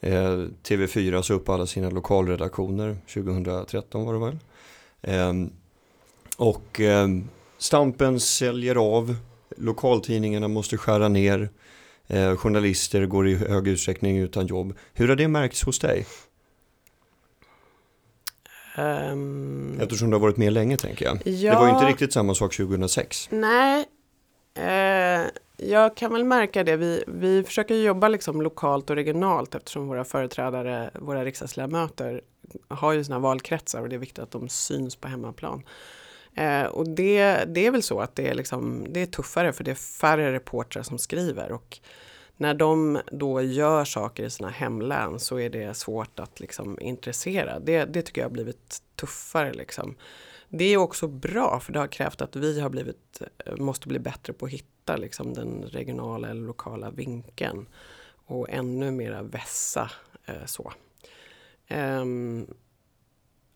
Eh, 0.00 0.38
TV4 0.62 1.22
sa 1.22 1.34
upp 1.34 1.48
alla 1.48 1.66
sina 1.66 1.90
lokalredaktioner 1.90 2.96
2013 3.14 4.04
var 4.04 4.12
det 4.12 4.20
väl. 4.20 4.38
Eh, 5.02 5.32
och 6.36 6.80
eh, 6.80 7.08
Stampen 7.60 8.20
säljer 8.20 8.74
av, 8.76 9.16
lokaltidningarna 9.56 10.48
måste 10.48 10.76
skära 10.76 11.08
ner, 11.08 11.50
eh, 12.06 12.36
journalister 12.36 13.06
går 13.06 13.28
i 13.28 13.34
hög 13.34 13.68
utsträckning 13.68 14.18
utan 14.18 14.46
jobb. 14.46 14.78
Hur 14.94 15.08
har 15.08 15.16
det 15.16 15.28
märkts 15.28 15.62
hos 15.64 15.78
dig? 15.78 16.06
Ehm, 18.76 19.78
Eftersom 19.80 20.10
du 20.10 20.16
har 20.16 20.20
varit 20.20 20.36
med 20.36 20.52
länge 20.52 20.76
tänker 20.76 21.04
jag. 21.04 21.18
ja, 21.24 21.52
Det 21.52 21.58
var 21.58 21.66
ju 21.66 21.72
inte 21.74 21.86
riktigt 21.86 22.12
samma 22.12 22.34
sak 22.34 22.54
2006. 22.56 23.28
Nej, 23.30 23.84
eh, 24.54 25.26
jag 25.56 25.96
kan 25.96 26.12
väl 26.12 26.24
märka 26.24 26.64
det. 26.64 26.76
Vi, 26.76 27.04
vi 27.06 27.44
försöker 27.44 27.74
jobba 27.74 28.08
liksom 28.08 28.42
lokalt 28.42 28.90
och 28.90 28.96
regionalt 28.96 29.54
eftersom 29.54 29.88
våra 29.88 30.04
företrädare, 30.04 30.90
våra 30.94 31.24
riksdagsledamöter 31.24 32.20
har 32.68 32.92
ju 32.92 33.04
sina 33.04 33.18
valkretsar 33.18 33.82
och 33.82 33.88
det 33.88 33.94
är 33.96 33.98
viktigt 33.98 34.18
att 34.18 34.30
de 34.30 34.48
syns 34.48 34.96
på 34.96 35.08
hemmaplan. 35.08 35.62
Eh, 36.34 36.64
och 36.64 36.88
det, 36.88 37.44
det 37.44 37.66
är 37.66 37.70
väl 37.70 37.82
så 37.82 38.00
att 38.00 38.16
det 38.16 38.28
är, 38.28 38.34
liksom, 38.34 38.86
det 38.88 39.00
är 39.00 39.06
tuffare 39.06 39.52
för 39.52 39.64
det 39.64 39.70
är 39.70 39.74
färre 39.74 40.32
reportrar 40.32 40.82
som 40.82 40.98
skriver. 40.98 41.52
Och 41.52 41.78
när 42.36 42.54
de 42.54 43.00
då 43.12 43.42
gör 43.42 43.84
saker 43.84 44.24
i 44.24 44.30
sina 44.30 44.48
hemlän 44.48 45.20
så 45.20 45.38
är 45.38 45.50
det 45.50 45.76
svårt 45.76 46.20
att 46.20 46.40
liksom 46.40 46.80
intressera. 46.80 47.58
Det, 47.58 47.84
det 47.84 48.02
tycker 48.02 48.20
jag 48.20 48.28
har 48.28 48.32
blivit 48.32 48.82
tuffare. 48.96 49.52
Liksom. 49.52 49.96
Det 50.48 50.64
är 50.64 50.76
också 50.76 51.08
bra 51.08 51.60
för 51.60 51.72
det 51.72 51.78
har 51.78 51.86
krävt 51.86 52.20
att 52.20 52.36
vi 52.36 52.60
har 52.60 52.70
blivit, 52.70 53.22
eh, 53.46 53.56
måste 53.56 53.88
bli 53.88 53.98
bättre 53.98 54.32
på 54.32 54.46
att 54.46 54.52
hitta 54.52 54.96
liksom, 54.96 55.34
den 55.34 55.62
regionala 55.62 56.28
eller 56.28 56.46
lokala 56.46 56.90
vinkeln. 56.90 57.68
Och 58.26 58.50
ännu 58.50 58.90
mera 58.90 59.22
vässa 59.22 59.90
eh, 60.26 60.44
så. 60.46 60.72
Um, 61.70 62.46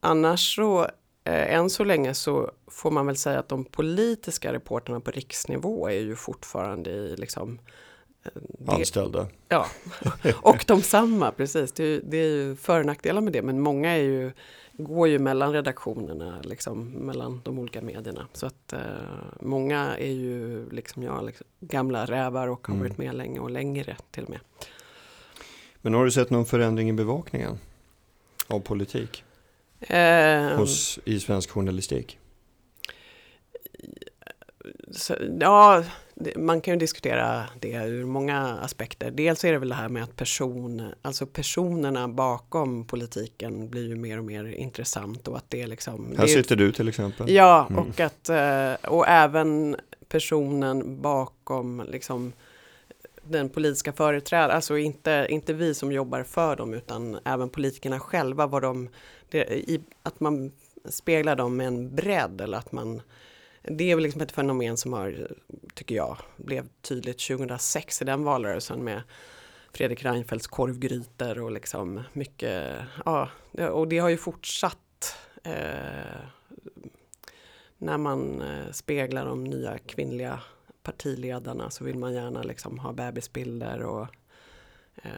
annars 0.00 0.56
så, 0.56 0.88
än 1.32 1.70
så 1.70 1.84
länge 1.84 2.14
så 2.14 2.50
får 2.66 2.90
man 2.90 3.06
väl 3.06 3.16
säga 3.16 3.38
att 3.38 3.48
de 3.48 3.64
politiska 3.64 4.52
reporterna 4.52 5.00
på 5.00 5.10
riksnivå 5.10 5.88
är 5.88 6.00
ju 6.00 6.16
fortfarande 6.16 6.90
i 6.90 7.16
liksom 7.16 7.58
eh, 8.24 8.30
det- 8.58 8.72
Anställda. 8.72 9.26
Ja, 9.48 9.66
och 10.42 10.64
de 10.66 10.82
samma, 10.82 11.30
precis. 11.30 11.72
Det 11.72 11.84
är, 11.84 12.00
det 12.04 12.16
är 12.16 12.28
ju 12.30 12.56
för 12.56 12.80
och 12.80 12.86
nackdelar 12.86 13.20
med 13.20 13.32
det, 13.32 13.42
men 13.42 13.60
många 13.60 13.90
är 13.92 14.02
ju, 14.02 14.32
går 14.72 15.08
ju 15.08 15.18
mellan 15.18 15.52
redaktionerna, 15.52 16.40
liksom, 16.42 16.84
mellan 16.90 17.40
de 17.44 17.58
olika 17.58 17.82
medierna. 17.82 18.26
Så 18.32 18.46
att 18.46 18.72
eh, 18.72 18.78
många 19.40 19.96
är 19.96 20.12
ju, 20.12 20.70
liksom 20.70 21.02
jag, 21.02 21.24
liksom, 21.26 21.46
gamla 21.60 22.04
rävar 22.06 22.48
och 22.48 22.66
har 22.66 22.74
Mm. 22.74 22.86
varit 22.88 22.98
med 22.98 23.14
länge 23.14 23.38
och 23.40 23.50
längre 23.50 23.96
till 24.10 24.24
och 24.24 24.30
med. 24.30 24.40
Men 25.82 25.94
har 25.94 26.04
du 26.04 26.10
sett 26.10 26.30
någon 26.30 26.46
förändring 26.46 26.88
i 26.88 26.92
bevakningen 26.92 27.58
av 28.48 28.60
politik 28.60 29.24
Eh, 29.26 29.33
hos, 30.56 30.98
i 31.04 31.20
svensk 31.20 31.50
journalistik? 31.50 32.18
så, 34.90 35.14
ja, 35.40 35.82
man 36.36 36.60
kan 36.60 36.74
ju 36.74 36.80
diskutera 36.80 37.44
det 37.60 37.72
ur 37.72 38.04
många 38.04 38.40
aspekter. 38.40 39.10
Dels 39.10 39.44
är 39.44 39.52
det 39.52 39.58
väl 39.58 39.68
det 39.68 39.74
här 39.74 39.88
med 39.88 40.02
att 40.02 40.16
person, 40.16 40.92
alltså 41.02 41.26
personerna 41.26 42.08
bakom 42.08 42.84
politiken 42.84 43.70
blir 43.70 43.88
ju 43.88 43.96
mer 43.96 44.18
och 44.18 44.24
mer 44.24 44.44
intressant 44.44 45.28
och 45.28 45.36
att 45.36 45.50
det 45.50 45.62
är 45.62 45.66
liksom... 45.66 46.14
Här 46.16 46.26
det 46.26 46.32
sitter 46.32 46.56
du 46.56 46.72
till 46.72 46.88
exempel. 46.88 47.30
Ja, 47.30 47.66
Mm. 47.70 47.88
och, 47.88 48.00
att, 48.00 48.28
eh, 48.28 48.90
och 48.90 49.08
även 49.08 49.76
personen 50.08 51.02
bakom 51.02 51.86
liksom, 51.88 52.32
den 53.22 53.48
politiska 53.48 53.92
företrädaren, 53.92 54.56
alltså 54.56 54.78
inte, 54.78 55.26
inte 55.30 55.52
vi 55.52 55.74
som 55.74 55.92
jobbar 55.92 56.22
för 56.22 56.56
dem 56.56 56.74
utan 56.74 57.18
även 57.24 57.48
politikerna 57.48 58.00
själva, 58.00 58.46
vad 58.46 58.62
de, 58.62 58.88
det, 59.38 59.70
i, 59.70 59.80
att 60.02 60.20
man 60.20 60.52
speglar 60.84 61.36
dem 61.36 61.56
med 61.56 61.66
en 61.66 61.94
bredd 61.94 62.40
eller 62.40 62.58
att 62.58 62.72
man 62.72 63.02
det 63.62 63.90
är 63.90 63.94
väl 63.94 64.02
liksom 64.02 64.20
ett 64.20 64.32
fenomen 64.32 64.76
som 64.76 64.92
har, 64.92 65.28
tycker 65.74 65.94
jag, 65.94 66.16
blev 66.36 66.68
tydligt 66.82 67.18
2006 67.18 68.02
i 68.02 68.04
den 68.04 68.24
valrörelsen 68.24 68.84
med 68.84 69.02
Fredrik 69.72 70.04
Reinfeldts 70.04 70.46
korvgrytor 70.46 71.38
och 71.38 71.52
liksom 71.52 72.02
mycket, 72.12 72.76
ja, 73.04 73.28
och 73.70 73.88
det 73.88 73.98
har 73.98 74.08
ju 74.08 74.16
fortsatt 74.16 75.16
eh, 75.42 76.20
när 77.78 77.98
man 77.98 78.42
eh, 78.42 78.70
speglar 78.72 79.26
de 79.26 79.44
nya 79.44 79.78
kvinnliga 79.78 80.40
partiledarna 80.82 81.70
så 81.70 81.84
vill 81.84 81.98
man 81.98 82.14
gärna 82.14 82.42
liksom 82.42 82.78
ha 82.78 82.92
bebisbilder 82.92 83.82
och 83.82 84.06
eh, 85.02 85.10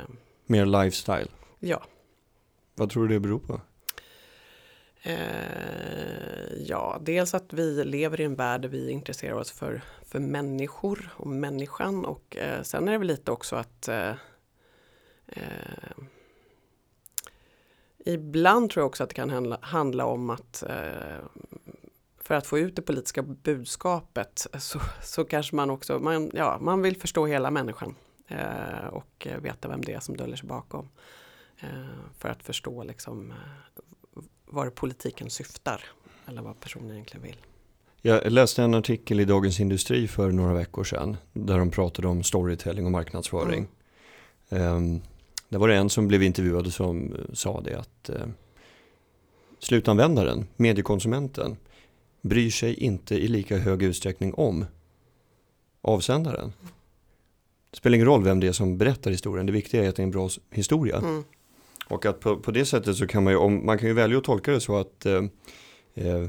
Mer 0.47 0.67
lifestyle. 0.67 1.29
ja. 1.59 1.83
Vad 2.75 2.91
tror 2.91 3.09
du 3.09 3.15
det 3.15 3.21
beror 3.21 3.39
på? 3.39 3.61
Eh, 5.07 6.55
ja, 6.59 6.99
dels 7.01 7.35
att 7.35 7.53
vi 7.53 7.85
lever 7.85 8.21
i 8.21 8.25
en 8.25 8.35
värld 8.35 8.61
där 8.61 8.69
vi 8.69 8.91
intresserar 8.91 9.35
oss 9.35 9.51
för, 9.51 9.83
för 10.03 10.19
människor 10.19 11.11
och 11.17 11.27
människan 11.27 12.05
och 12.05 12.37
eh, 12.37 12.63
sen 12.63 12.89
är 12.89 12.93
det 12.93 12.99
väl 12.99 13.07
lite 13.07 13.31
också 13.31 13.57
att 13.57 13.89
eh, 13.89 14.15
eh, 15.27 15.97
Ibland 17.99 18.71
tror 18.71 18.81
jag 18.81 18.87
också 18.87 19.03
att 19.03 19.09
det 19.09 19.15
kan 19.15 19.31
handla, 19.31 19.59
handla 19.63 20.05
om 20.05 20.31
att 20.31 20.63
eh, 20.63 21.25
för 22.19 22.35
att 22.35 22.47
få 22.47 22.59
ut 22.59 22.77
det 22.77 22.83
politiska 22.83 23.23
budskapet 23.23 24.47
så, 24.59 24.81
så 25.03 25.25
kanske 25.25 25.57
man 25.57 25.71
också, 25.71 25.99
man, 25.99 26.31
ja, 26.35 26.59
man 26.61 26.83
vill 26.83 26.97
förstå 26.97 27.27
hela 27.27 27.51
människan 27.51 27.95
eh, 28.29 28.87
och 28.91 29.27
veta 29.43 29.69
vem 29.69 29.81
det 29.81 29.93
är 29.93 30.01
som 30.01 30.17
döljer 30.17 30.37
sig 30.37 30.49
bakom. 30.49 30.89
Eh, 31.61 32.11
för 32.19 32.29
att 32.29 32.43
förstå 32.43 32.83
liksom 32.83 33.31
eh, 33.31 33.37
var 34.47 34.71
politiken 34.71 35.31
syftar 35.31 35.85
eller 36.27 36.43
vad 36.43 36.61
personen 36.61 36.91
egentligen 36.91 37.27
vill. 37.27 37.37
Jag 38.03 38.33
läste 38.33 38.63
en 38.63 38.75
artikel 38.75 39.21
i 39.21 39.25
Dagens 39.25 39.61
Industri 39.61 40.09
för 40.09 40.31
några 40.31 40.55
veckor 40.55 40.85
sedan 40.85 41.17
där 41.33 41.59
de 41.59 41.71
pratade 41.71 42.09
om 42.09 42.23
storytelling 42.23 42.85
och 42.85 42.93
marknadsföring. 42.93 43.69
Um, 44.49 45.01
där 45.49 45.59
var 45.59 45.69
det 45.69 45.77
en 45.77 45.91
som 45.91 46.09
blev 46.09 46.23
intervjuad 46.23 46.73
som 46.73 47.13
eh, 47.13 47.21
sa 47.33 47.61
det 47.61 47.79
att 47.79 48.11
uh, 48.11 48.27
slutanvändaren, 49.59 50.47
mediekonsumenten, 50.57 51.57
bryr 52.21 52.51
sig 52.51 52.75
inte 52.75 53.15
i 53.15 53.29
lika 53.29 53.59
hög 53.59 53.83
utsträckning 53.83 54.35
om 54.35 54.65
avsändaren. 55.83 56.53
Det 57.71 57.77
spelar 57.77 57.95
ingen 57.95 58.07
roll 58.07 58.25
vem 58.25 58.41
det 58.41 58.47
är 58.47 58.53
som 58.53 58.79
berättar 58.79 59.11
historien, 59.11 59.47
det 59.47 59.53
viktiga 59.53 59.85
är 59.85 59.89
att 59.89 59.97
det 59.97 60.03
är 60.03 60.05
en 60.05 60.11
bra 60.11 60.29
historia. 60.51 60.97
Mm. 60.97 61.25
Och 61.89 62.07
att 62.07 62.21
på, 62.21 62.37
på 62.37 62.51
det 62.51 62.65
sättet 62.65 62.97
så 62.97 63.07
kan 63.07 63.25
man 63.25 63.33
ju, 63.33 63.37
om, 63.39 63.67
man 63.67 63.79
kan 63.79 63.89
ju 63.89 63.95
välja 63.95 64.19
att 64.19 64.25
tolka 64.25 64.53
det 64.53 64.61
så 64.61 64.77
att 64.77 65.07
eh, 65.07 65.25
eh, 65.95 66.29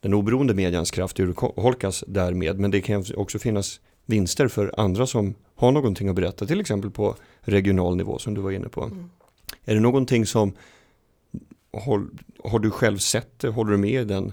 den 0.00 0.14
oberoende 0.14 0.54
medians 0.54 0.90
kraft 0.90 1.20
urholkas 1.20 2.04
därmed. 2.06 2.58
Men 2.58 2.70
det 2.70 2.80
kan 2.80 3.04
också 3.16 3.38
finnas 3.38 3.80
vinster 4.06 4.48
för 4.48 4.74
andra 4.76 5.06
som 5.06 5.34
har 5.54 5.72
någonting 5.72 6.08
att 6.08 6.14
berätta, 6.14 6.46
till 6.46 6.60
exempel 6.60 6.90
på 6.90 7.16
regional 7.40 7.96
nivå 7.96 8.18
som 8.18 8.34
du 8.34 8.40
var 8.40 8.50
inne 8.50 8.68
på. 8.68 8.82
Mm. 8.82 9.10
Är 9.64 9.74
det 9.74 9.80
någonting 9.80 10.26
som, 10.26 10.52
har, 11.72 12.06
har 12.44 12.58
du 12.58 12.70
själv 12.70 12.98
sett 12.98 13.38
det, 13.38 13.48
håller 13.48 13.70
du 13.70 13.78
med 13.78 14.02
i 14.02 14.04
den 14.04 14.32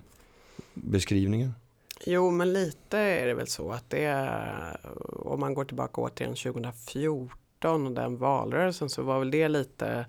beskrivningen? 0.74 1.54
Jo, 2.06 2.32
men 2.32 2.54
lite 2.54 2.98
är 2.98 3.28
det 3.28 3.34
väl 3.34 3.48
så 3.48 3.72
att 3.72 3.90
det 3.90 4.04
är, 4.04 4.78
om 5.10 5.40
man 5.40 5.54
går 5.54 5.66
tillbaka 5.66 6.02
återigen 6.02 6.36
2014 6.36 7.88
och 7.88 7.92
den 7.92 8.18
valrörelsen 8.18 8.90
så 8.90 9.04
var 9.04 9.20
väl 9.20 9.32
det 9.32 9.48
lite 9.48 10.06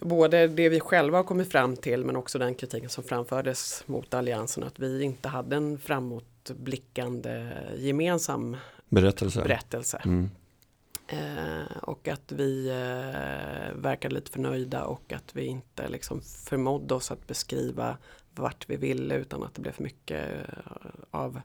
både 0.00 0.46
det 0.46 0.68
vi 0.68 0.80
själva 0.80 1.18
har 1.18 1.24
kommit 1.24 1.52
fram 1.52 1.76
till 1.76 2.04
men 2.04 2.16
också 2.16 2.38
den 2.38 2.54
kritiken 2.54 2.88
som 2.88 3.04
framfördes 3.04 3.82
mot 3.86 4.14
alliansen 4.14 4.64
att 4.64 4.78
vi 4.78 5.02
inte 5.02 5.28
hade 5.28 5.56
en 5.56 5.78
framåtblickande 5.78 7.52
gemensam 7.76 8.56
Berättelse? 8.88 9.42
berättelse. 9.42 10.02
Mm. 10.04 10.30
Eh, 11.06 11.76
och 11.82 12.08
att 12.08 12.32
vi 12.32 12.68
eh, 12.68 13.76
verkade 13.80 14.14
lite 14.14 14.30
förnöjda 14.30 14.84
och 14.84 15.12
att 15.12 15.36
vi 15.36 15.44
inte 15.44 15.88
liksom 15.88 16.20
förmådde 16.20 16.94
oss 16.94 17.10
att 17.10 17.26
beskriva 17.26 17.96
vart 18.34 18.70
vi 18.70 18.76
ville 18.76 19.14
utan 19.14 19.42
att 19.42 19.54
det 19.54 19.62
blev 19.62 19.72
för 19.72 19.82
mycket 19.82 20.28
eh, 20.28 20.54
av 21.10 21.40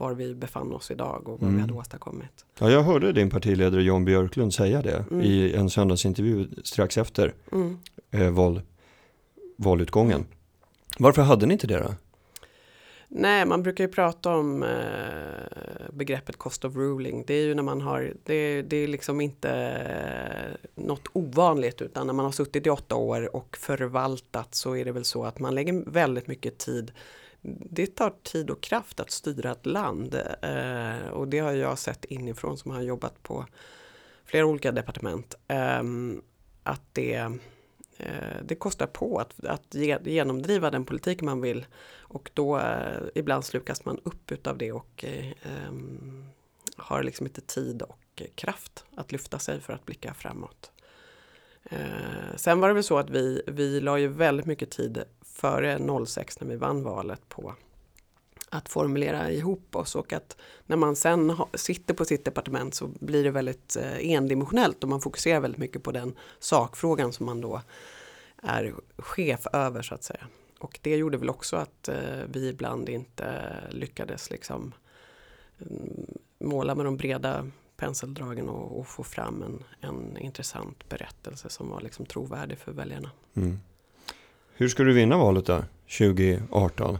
var 0.00 0.14
vi 0.14 0.34
befann 0.34 0.72
oss 0.72 0.90
idag 0.90 1.28
och 1.28 1.40
vad 1.40 1.42
Mm. 1.42 1.54
vi 1.54 1.60
hade 1.60 1.72
åstadkommit. 1.72 2.44
Ja, 2.58 2.70
jag 2.70 2.82
hörde 2.82 3.12
din 3.12 3.30
partiledare 3.30 3.82
Jan 3.82 4.04
Björklund 4.04 4.54
säga 4.54 4.82
det 4.82 5.04
Mm. 5.10 5.20
i 5.22 5.52
en 5.54 5.70
söndagsintervju 5.70 6.48
strax 6.64 6.98
efter 6.98 7.34
Mm. 7.52 7.78
eh, 8.10 8.30
val, 8.30 8.62
valutgången. 9.56 10.26
Varför 10.98 11.22
hade 11.22 11.46
ni 11.46 11.52
inte 11.52 11.66
det 11.66 11.78
då? 11.78 11.94
Nej, 13.08 13.46
man 13.46 13.62
brukar 13.62 13.84
ju 13.84 13.88
prata 13.90 14.30
om 14.36 14.62
eh, 14.62 14.68
begreppet 15.92 16.36
cost 16.36 16.64
of 16.64 16.76
ruling. 16.76 17.24
Det 17.26 17.34
är 17.34 17.44
ju 17.46 17.54
när 17.54 17.62
man 17.62 17.80
har, 17.80 18.12
det, 18.24 18.62
det 18.62 18.76
är 18.76 18.88
liksom 18.88 19.20
inte 19.20 19.50
eh, 19.50 20.82
något 20.84 21.08
ovanligt 21.12 21.82
utan 21.82 22.06
när 22.06 22.14
man 22.14 22.24
har 22.24 22.32
suttit 22.32 22.66
i 22.66 22.70
åtta 22.70 22.94
år 22.96 23.36
och 23.36 23.56
förvaltat 23.56 24.54
så 24.54 24.76
är 24.76 24.84
det 24.84 24.92
väl 24.92 25.04
så 25.04 25.24
att 25.24 25.38
man 25.38 25.54
lägger 25.54 25.90
väldigt 25.90 26.26
mycket 26.26 26.58
tid. 26.58 26.92
Det 27.42 27.86
tar 27.86 28.12
tid 28.22 28.50
och 28.50 28.60
kraft 28.60 29.00
att 29.00 29.10
styra 29.10 29.50
ett 29.50 29.66
land 29.66 30.14
eh, 30.42 31.08
och 31.08 31.28
det 31.28 31.38
har 31.38 31.52
jag 31.52 31.78
sett 31.78 32.04
inifrån 32.04 32.58
som 32.58 32.70
har 32.70 32.80
jobbat 32.80 33.22
på 33.22 33.46
flera 34.24 34.46
olika 34.46 34.72
departement. 34.72 35.34
Eh, 35.48 35.82
att 36.62 36.82
det, 36.92 37.14
eh, 37.96 38.36
det 38.44 38.54
kostar 38.54 38.86
på 38.86 39.18
att, 39.18 39.44
att 39.44 39.74
ge, 39.74 39.98
genomdriva 40.04 40.70
den 40.70 40.84
politik 40.84 41.22
man 41.22 41.40
vill 41.40 41.66
och 41.98 42.30
då 42.34 42.58
eh, 42.58 43.00
ibland 43.14 43.44
slukas 43.44 43.84
man 43.84 43.98
upp 44.04 44.32
utav 44.32 44.58
det 44.58 44.72
och 44.72 45.04
eh, 45.04 45.72
har 46.76 47.02
liksom 47.02 47.26
inte 47.26 47.40
tid 47.40 47.82
och 47.82 48.22
kraft 48.34 48.84
att 48.96 49.12
lyfta 49.12 49.38
sig 49.38 49.60
för 49.60 49.72
att 49.72 49.86
blicka 49.86 50.14
framåt. 50.14 50.72
Eh, 51.64 52.36
sen 52.36 52.60
var 52.60 52.68
det 52.68 52.74
väl 52.74 52.84
så 52.84 52.98
att 52.98 53.10
vi, 53.10 53.42
vi 53.46 53.80
la 53.80 53.98
ju 53.98 54.08
väldigt 54.08 54.46
mycket 54.46 54.70
tid 54.70 55.02
före 55.40 56.06
06 56.06 56.40
när 56.40 56.48
vi 56.48 56.56
vann 56.56 56.82
valet 56.82 57.28
på 57.28 57.54
att 58.50 58.68
formulera 58.68 59.30
ihop 59.30 59.76
oss 59.76 59.94
och 59.94 60.12
att 60.12 60.36
när 60.66 60.76
man 60.76 60.96
sen 60.96 61.36
sitter 61.54 61.94
på 61.94 62.04
sitt 62.04 62.24
departement 62.24 62.74
så 62.74 62.86
blir 62.86 63.24
det 63.24 63.30
väldigt 63.30 63.76
eh, 63.76 64.10
endimensionellt 64.10 64.82
och 64.82 64.88
man 64.88 65.00
fokuserar 65.00 65.40
väldigt 65.40 65.60
mycket 65.60 65.82
på 65.82 65.92
den 65.92 66.16
sakfrågan 66.38 67.12
som 67.12 67.26
man 67.26 67.40
då 67.40 67.62
är 68.42 68.74
chef 68.98 69.46
över 69.52 69.82
så 69.82 69.94
att 69.94 70.04
säga. 70.04 70.26
Och 70.58 70.78
det 70.82 70.96
gjorde 70.96 71.18
väl 71.18 71.30
också 71.30 71.56
att 71.56 71.88
eh, 71.88 72.24
vi 72.28 72.48
ibland 72.48 72.88
inte 72.88 73.54
lyckades 73.70 74.30
liksom 74.30 74.72
mm, 75.60 76.06
måla 76.38 76.74
med 76.74 76.84
de 76.84 76.96
breda 76.96 77.50
penseldragen 77.76 78.48
och, 78.48 78.78
och 78.78 78.86
få 78.86 79.04
fram 79.04 79.42
en, 79.42 79.64
en 79.80 80.16
intressant 80.18 80.88
berättelse 80.88 81.48
som 81.48 81.68
var 81.68 81.80
liksom 81.80 82.06
trovärdig 82.06 82.58
för 82.58 82.72
väljarna. 82.72 83.10
Mm. 83.34 83.58
Hur 84.60 84.68
ska 84.68 84.82
du 84.82 84.92
vinna 84.92 85.18
valet 85.18 85.46
då, 85.46 85.64
2018? 85.98 86.98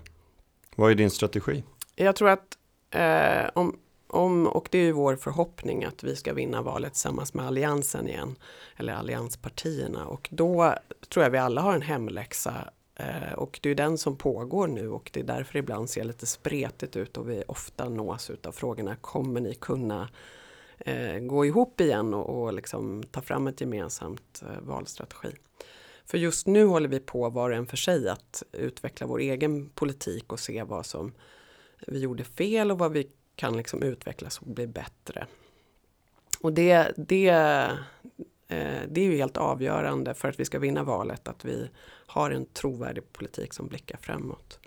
Vad 0.76 0.90
är 0.90 0.95
din 0.95 1.11
strategi? 1.11 1.64
Jag 1.97 2.17
tror 2.17 2.29
att 2.29 2.59
eh, 2.90 3.50
om, 3.55 3.79
om, 4.07 4.47
och 4.47 4.69
det 4.71 4.79
är 4.79 4.83
ju 4.83 4.93
vår 4.93 5.17
förhoppning 5.17 5.85
att 5.85 6.05
vi 6.05 6.17
ska 6.17 6.35
vinna 6.35 6.62
valet 6.62 6.93
tillsammans 6.93 7.35
med 7.35 7.47
alliansen 7.47 8.09
igen, 8.09 8.37
eller 8.76 8.93
allianspartierna 8.93 10.07
och 10.07 10.29
då 10.33 10.75
tror 11.09 11.25
jag 11.25 11.31
vi 11.31 11.38
alla 11.38 11.61
har 11.61 11.75
en 11.75 11.83
hemläxa 11.83 12.55
eh, 12.97 13.33
och 13.37 13.61
det 13.62 13.71
är 13.71 13.75
den 13.75 13.99
som 13.99 14.17
pågår 14.17 14.67
nu 14.67 14.88
och 14.88 15.11
det 15.12 15.21
är 15.21 15.25
därför 15.25 15.52
det 15.52 15.59
ibland 15.59 15.90
ser 15.90 16.05
lite 16.05 16.26
spretigt 16.26 16.97
ut 16.97 17.17
och 17.17 17.31
vi 17.31 17.43
ofta 17.49 17.88
nås 17.88 18.31
av 18.45 18.52
frågorna 18.52 18.97
kommer 18.97 19.40
ni 19.40 19.55
kunna 19.55 20.09
eh, 20.79 21.19
gå 21.19 21.45
ihop 21.45 21.81
igen 21.81 22.14
och, 22.14 22.43
och 22.43 22.52
liksom 22.52 23.02
ta 23.11 23.21
fram 23.21 23.47
ett 23.47 23.61
gemensamt 23.61 24.43
eh, 24.43 24.61
valstrategi. 24.62 25.31
För 26.11 26.19
just 26.19 26.47
nu 26.47 26.64
håller 26.64 26.88
vi 26.88 27.00
på 27.00 27.31
var 27.31 27.50
och 27.50 27.57
en 27.57 27.67
för 27.67 27.76
sig 27.76 28.09
att 28.09 28.42
utveckla 28.53 29.07
vår 29.07 29.18
egen 29.18 29.68
politik 29.68 30.33
och 30.33 30.40
se 30.40 30.62
vad 30.62 30.87
som 30.87 31.12
vi 31.87 31.99
gjorde 31.99 32.25
fel 32.25 32.70
och 32.70 32.79
vad 32.79 32.92
vi 32.92 33.11
kan 33.37 33.57
liksom 33.57 33.83
utvecklas 33.83 34.38
och 34.38 34.46
bli 34.46 34.66
bättre. 34.66 35.27
Och 36.40 36.53
det, 36.53 36.92
det, 36.96 37.29
eh, 38.49 38.81
det 38.88 39.01
är 39.01 39.05
ju 39.05 39.16
helt 39.16 39.37
avgörande 39.37 40.14
för 40.14 40.29
att 40.29 40.40
vi 40.40 40.44
ska 40.44 40.59
vinna 40.59 40.83
valet 40.83 41.29
att 41.29 41.44
vi 41.44 41.70
har 42.07 42.31
en 42.31 42.46
trovärdig 42.46 43.12
politik 43.12 43.55
som 43.55 43.68
blickar 43.68 43.99
framåt. 44.03 44.59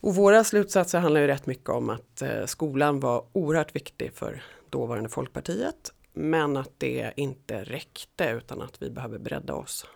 Och 0.00 0.14
våra 0.14 0.44
slutsatser 0.44 0.98
handlar 0.98 1.20
ju 1.20 1.26
rätt 1.26 1.46
mycket 1.46 1.70
om 1.70 1.90
att 1.90 2.22
eh, 2.22 2.44
skolan 2.46 3.00
var 3.00 3.24
oerhört 3.32 3.76
viktig 3.76 4.12
för 4.12 4.42
dåvarande 4.70 5.08
Folkpartiet 5.08 5.92
men 6.12 6.56
att 6.56 6.72
det 6.78 7.12
inte 7.16 7.64
räckte 7.64 8.30
utan 8.30 8.62
att 8.62 8.82
vi 8.82 8.90
behöver 8.90 9.18
bredda 9.18 9.54
oss 9.54 9.86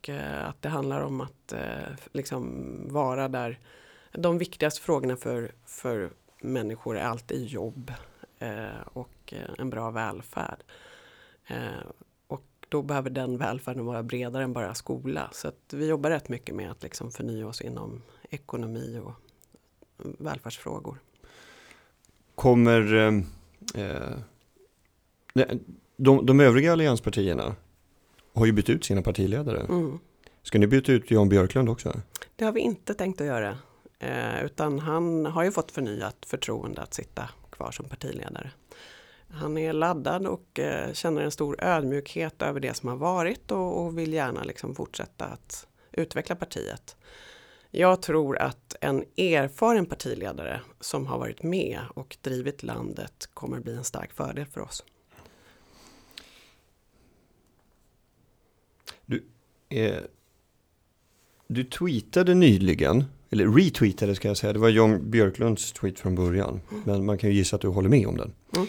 och 0.00 0.08
eh, 0.08 0.48
att 0.48 0.62
det 0.62 0.68
handlar 0.68 1.00
om 1.00 1.20
att 1.20 1.52
eh, 1.52 1.94
liksom 2.12 2.74
vara 2.88 3.28
där 3.28 3.58
de 4.12 4.38
viktigaste 4.38 4.80
frågorna 4.80 5.16
för, 5.16 5.52
för 5.64 6.10
människor 6.42 6.98
är 6.98 7.04
alltid 7.04 7.46
jobb 7.46 7.92
eh, 8.38 8.80
och 8.92 9.34
en 9.58 9.70
bra 9.70 9.90
välfärd. 9.90 10.62
Och 12.26 12.44
då 12.68 12.82
behöver 12.82 13.10
den 13.10 13.38
välfärden 13.38 13.84
vara 13.84 14.02
bredare 14.02 14.44
än 14.44 14.52
bara 14.52 14.74
skola. 14.74 15.28
Så 15.32 15.48
att 15.48 15.72
vi 15.72 15.86
jobbar 15.86 16.10
rätt 16.10 16.28
mycket 16.28 16.54
med 16.54 16.70
att 16.70 16.82
liksom 16.82 17.10
förnya 17.10 17.46
oss 17.46 17.60
inom 17.60 18.02
ekonomi 18.30 19.00
och 19.04 19.14
välfärdsfrågor. 20.18 20.98
Kommer 22.34 22.94
eh, 23.74 24.18
de, 25.96 26.26
de 26.26 26.40
övriga 26.40 26.72
allianspartierna 26.72 27.56
har 28.34 28.46
ju 28.46 28.52
bytt 28.52 28.70
ut 28.70 28.84
sina 28.84 29.02
partiledare. 29.02 29.60
Mm. 29.60 29.98
Ska 30.42 30.58
ni 30.58 30.66
byta 30.66 30.92
ut 30.92 31.10
Jan 31.10 31.28
Björklund 31.28 31.68
också? 31.68 32.00
Det 32.36 32.44
har 32.44 32.52
vi 32.52 32.60
inte 32.60 32.94
tänkt 32.94 33.20
att 33.20 33.26
göra. 33.26 33.58
Eh, 33.98 34.44
utan 34.44 34.78
han 34.78 35.26
har 35.26 35.44
ju 35.44 35.52
fått 35.52 35.72
förnyat 35.72 36.16
förtroende 36.26 36.82
att 36.82 36.94
sitta 36.94 37.28
kvar 37.50 37.70
som 37.70 37.88
partiledare. 37.88 38.50
Han 39.28 39.58
är 39.58 39.72
laddad 39.72 40.26
och 40.26 40.58
eh, 40.58 40.92
känner 40.92 41.22
en 41.22 41.30
stor 41.30 41.64
ödmjukhet 41.64 42.42
över 42.42 42.60
det 42.60 42.74
som 42.74 42.88
har 42.88 42.96
varit 42.96 43.50
och, 43.50 43.84
och 43.84 43.98
vill 43.98 44.12
gärna 44.12 44.42
liksom 44.42 44.74
fortsätta 44.74 45.24
att 45.24 45.66
utveckla 45.92 46.36
partiet. 46.36 46.96
Jag 47.70 48.02
tror 48.02 48.38
att 48.38 48.76
en 48.80 49.04
erfaren 49.16 49.86
partiledare 49.86 50.60
som 50.80 51.06
har 51.06 51.18
varit 51.18 51.42
med 51.42 51.80
och 51.94 52.16
drivit 52.20 52.62
landet 52.62 53.28
kommer 53.34 53.60
bli 53.60 53.76
en 53.76 53.84
stark 53.84 54.12
fördel 54.12 54.46
för 54.46 54.60
oss. 54.60 54.84
Eh, 59.70 59.98
du 61.46 61.64
tweetade 61.64 62.34
nyligen, 62.34 63.04
eller 63.30 63.48
retweetade 63.48 64.14
ska 64.14 64.28
jag 64.28 64.36
säga, 64.36 64.52
det 64.52 64.58
var 64.58 64.68
Jan 64.68 65.10
Björklunds 65.10 65.72
tweet 65.72 65.98
från 65.98 66.14
början. 66.14 66.60
Men 66.84 67.04
man 67.04 67.18
kan 67.18 67.30
ju 67.30 67.36
gissa 67.36 67.56
att 67.56 67.62
du 67.62 67.68
håller 67.68 67.88
med 67.88 68.06
om 68.06 68.16
den. 68.16 68.32
Mm. 68.56 68.66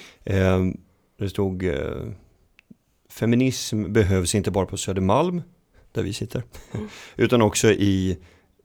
Eh, 0.69 0.73
det 1.17 1.29
stod 1.29 1.63
eh, 1.63 2.11
Feminism 3.09 3.93
behövs 3.93 4.35
inte 4.35 4.51
bara 4.51 4.65
på 4.65 4.77
Södermalm, 4.77 5.41
där 5.91 6.03
vi 6.03 6.13
sitter, 6.13 6.43
Mm. 6.73 6.87
utan 7.15 7.41
också 7.41 7.71
i, 7.71 8.17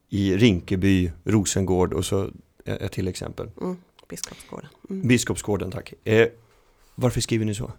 i 0.09 0.37
Rinkeby, 0.37 1.13
Rosengård 1.25 1.93
och 1.93 2.05
så 2.05 2.31
ett 2.65 2.93
till 2.93 3.09
exempel. 3.09 3.51
Mm. 3.61 3.77
Biskopsgården. 4.09 4.69
Mm. 4.91 5.09
Biskopsgården, 5.09 5.71
tack. 5.71 5.93
Eh, 6.05 6.29
varför 6.95 7.21
skriver 7.21 7.45
ni 7.45 7.55
så? 7.55 7.73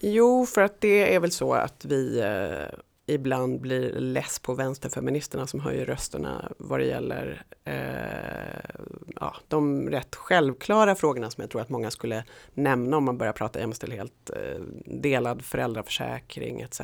Jo, 0.00 0.46
för 0.46 0.62
att 0.62 0.80
det 0.80 1.14
är 1.14 1.20
väl 1.20 1.30
så 1.30 1.52
att 1.52 1.84
vi 1.84 2.20
eh, 2.20 2.78
ibland 3.06 3.60
blir 3.60 3.92
less 3.92 4.38
på 4.38 4.54
vänsterfeministerna 4.54 5.46
som 5.46 5.60
höjer 5.60 5.86
rösterna 5.86 6.52
vad 6.58 6.80
det 6.80 6.86
gäller 6.86 7.42
eh, 7.64 8.80
ja, 9.20 9.36
de 9.48 9.90
rätt 9.90 10.14
självklara 10.14 10.94
frågorna 10.94 11.30
som 11.30 11.40
jag 11.40 11.50
tror 11.50 11.62
att 11.62 11.68
många 11.68 11.90
skulle 11.90 12.24
nämna 12.54 12.96
om 12.96 13.04
man 13.04 13.18
börjar 13.18 13.32
prata 13.32 13.60
jämställdhet, 13.60 14.30
eh, 14.30 14.60
delad 14.84 15.42
föräldraförsäkring 15.42 16.60
etc. 16.60 16.80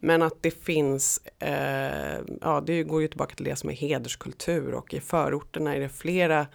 Men 0.00 0.22
att 0.22 0.42
det 0.42 0.50
finns, 0.50 1.20
eh, 1.38 2.20
ja 2.40 2.62
det 2.66 2.82
går 2.82 3.02
ju 3.02 3.08
tillbaka 3.08 3.34
till 3.34 3.44
det 3.44 3.56
som 3.56 3.70
är 3.70 3.74
hederskultur 3.74 4.74
och 4.74 4.94
i 4.94 5.00
förorterna 5.00 5.74
är 5.74 5.80
det 5.80 5.88
flera 5.88 6.46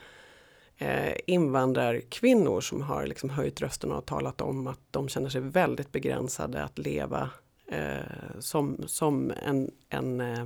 eh, 0.78 1.14
invandrarkvinnor 1.28 2.62
som 2.62 2.82
har 2.82 3.06
liksom 3.06 3.30
höjt 3.30 3.62
rösten 3.62 3.92
och 3.92 4.06
talat 4.06 4.42
om 4.42 4.68
att 4.68 4.80
de 4.92 5.10
känner 5.10 5.30
sig 5.30 5.42
väldigt 5.42 5.92
begränsade 5.92 6.64
att 6.64 6.78
leva 6.78 7.30
eh, 7.74 8.40
som, 8.40 8.84
som 8.86 9.34
en, 9.46 9.72
en 9.90 10.22
eh, 10.22 10.46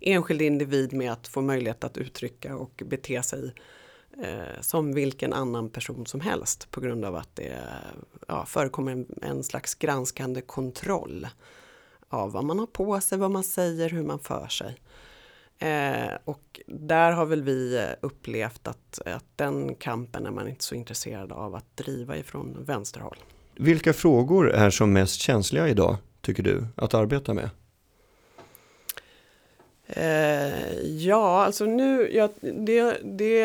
enskild 0.00 0.42
individ 0.42 0.92
med 0.92 1.12
att 1.12 1.28
få 1.28 1.40
möjlighet 1.40 1.84
att 1.84 1.98
uttrycka 1.98 2.56
och 2.56 2.82
bete 2.86 3.22
sig 3.22 3.54
eh, 4.22 4.60
som 4.60 4.92
vilken 4.94 5.32
annan 5.32 5.70
person 5.70 6.06
som 6.06 6.20
helst 6.20 6.70
på 6.70 6.80
grund 6.80 7.04
av 7.04 7.16
att 7.16 7.36
det 7.36 7.58
ja, 8.28 8.46
förekommer 8.46 8.92
en, 8.92 9.06
en 9.22 9.44
slags 9.44 9.74
granskande 9.74 10.40
kontroll 10.40 11.26
av 12.08 12.32
vad 12.32 12.44
man 12.44 12.58
har 12.58 12.66
på 12.66 13.00
sig, 13.00 13.18
vad 13.18 13.30
man 13.30 13.44
säger, 13.44 13.90
hur 13.90 14.02
man 14.02 14.18
för 14.18 14.48
sig. 14.48 14.76
Eh, 15.58 16.12
och 16.24 16.60
där 16.66 17.12
har 17.12 17.26
väl 17.26 17.42
vi 17.42 17.76
eh, 17.76 17.84
upplevt 18.00 18.68
att, 18.68 19.00
att 19.06 19.24
den 19.36 19.74
kampen 19.74 20.26
är 20.26 20.30
man 20.30 20.48
inte 20.48 20.64
så 20.64 20.74
intresserad 20.74 21.32
av 21.32 21.54
att 21.54 21.76
driva 21.76 22.16
ifrån 22.16 22.64
vänsterhåll. 22.64 23.16
Vilka 23.56 23.92
frågor 23.92 24.50
är 24.50 24.70
som 24.70 24.92
mest 24.92 25.20
känsliga 25.20 25.68
idag, 25.68 25.96
tycker 26.20 26.42
du, 26.42 26.66
att 26.76 26.94
arbeta 26.94 27.34
med? 27.34 27.50
Eh, 29.86 30.80
ja, 30.82 31.44
alltså 31.44 31.64
nu, 31.64 32.12
jag, 32.12 32.30
det, 32.40 33.00
det, 33.02 33.40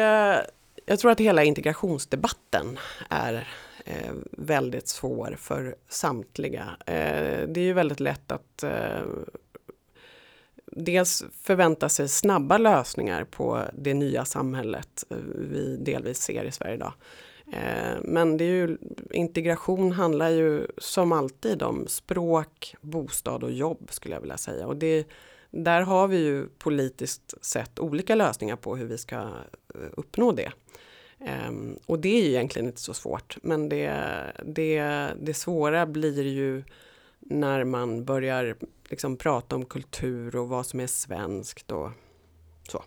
jag 0.85 0.99
tror 0.99 1.11
att 1.11 1.19
hela 1.19 1.43
integrationsdebatten 1.43 2.79
är 3.09 3.47
eh, 3.85 4.13
väldigt 4.31 4.87
svår 4.87 5.35
för 5.39 5.75
samtliga. 5.89 6.77
Eh, 6.85 7.47
det 7.47 7.59
är 7.59 7.65
ju 7.65 7.73
väldigt 7.73 7.99
lätt 7.99 8.31
att 8.31 8.63
eh, 8.63 9.01
dels 10.65 11.23
förvänta 11.41 11.89
sig 11.89 12.09
snabba 12.09 12.57
lösningar 12.57 13.23
på 13.23 13.61
det 13.73 13.93
nya 13.93 14.25
samhället 14.25 15.03
eh, 15.09 15.17
vi 15.35 15.77
delvis 15.77 16.21
ser 16.21 16.43
i 16.43 16.51
Sverige 16.51 16.75
idag. 16.75 16.93
Eh, 17.51 17.97
men 18.03 18.37
det 18.37 18.43
är 18.43 18.67
ju, 18.67 18.77
integration 19.11 19.91
handlar 19.91 20.29
ju 20.29 20.67
som 20.77 21.11
alltid 21.11 21.63
om 21.63 21.87
språk, 21.87 22.75
bostad 22.81 23.43
och 23.43 23.51
jobb 23.51 23.87
skulle 23.91 24.15
jag 24.15 24.21
vilja 24.21 24.37
säga. 24.37 24.67
Och 24.67 24.75
det, 24.75 25.07
där 25.51 25.81
har 25.81 26.07
vi 26.07 26.17
ju 26.17 26.47
politiskt 26.47 27.45
sett 27.45 27.79
olika 27.79 28.15
lösningar 28.15 28.55
på 28.55 28.75
hur 28.75 28.85
vi 28.85 28.97
ska 28.97 29.15
eh, 29.15 29.89
uppnå 29.91 30.31
det. 30.31 30.51
Ehm, 31.19 31.77
och 31.85 31.99
det 31.99 32.17
är 32.17 32.23
ju 32.23 32.29
egentligen 32.29 32.67
inte 32.67 32.81
så 32.81 32.93
svårt. 32.93 33.37
Men 33.43 33.69
det, 33.69 33.93
det, 34.45 34.81
det 35.21 35.33
svåra 35.33 35.85
blir 35.85 36.23
ju 36.23 36.63
när 37.19 37.63
man 37.63 38.05
börjar 38.05 38.55
liksom 38.89 39.17
prata 39.17 39.55
om 39.55 39.65
kultur 39.65 40.35
och 40.35 40.49
vad 40.49 40.65
som 40.65 40.79
är 40.79 40.87
svenskt 40.87 41.71
och 41.71 41.91
så. 42.69 42.83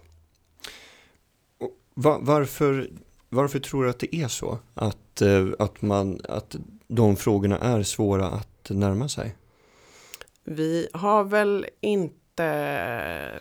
Och 1.59 1.71
var, 1.95 2.19
varför, 2.21 2.91
varför 3.29 3.59
tror 3.59 3.85
du 3.85 3.91
att 3.91 3.99
det 3.99 4.17
är 4.17 4.29
så? 4.29 4.59
Att, 4.75 5.23
eh, 5.23 5.47
att, 5.59 5.83
man, 5.83 6.21
att 6.29 6.57
de 6.87 7.17
frågorna 7.17 7.59
är 7.59 7.83
svåra 7.83 8.27
att 8.27 8.71
närma 8.71 9.09
sig? 9.09 9.37
Vi 10.45 10.89
har 10.93 11.25
väl 11.25 11.67
inte 11.81 13.41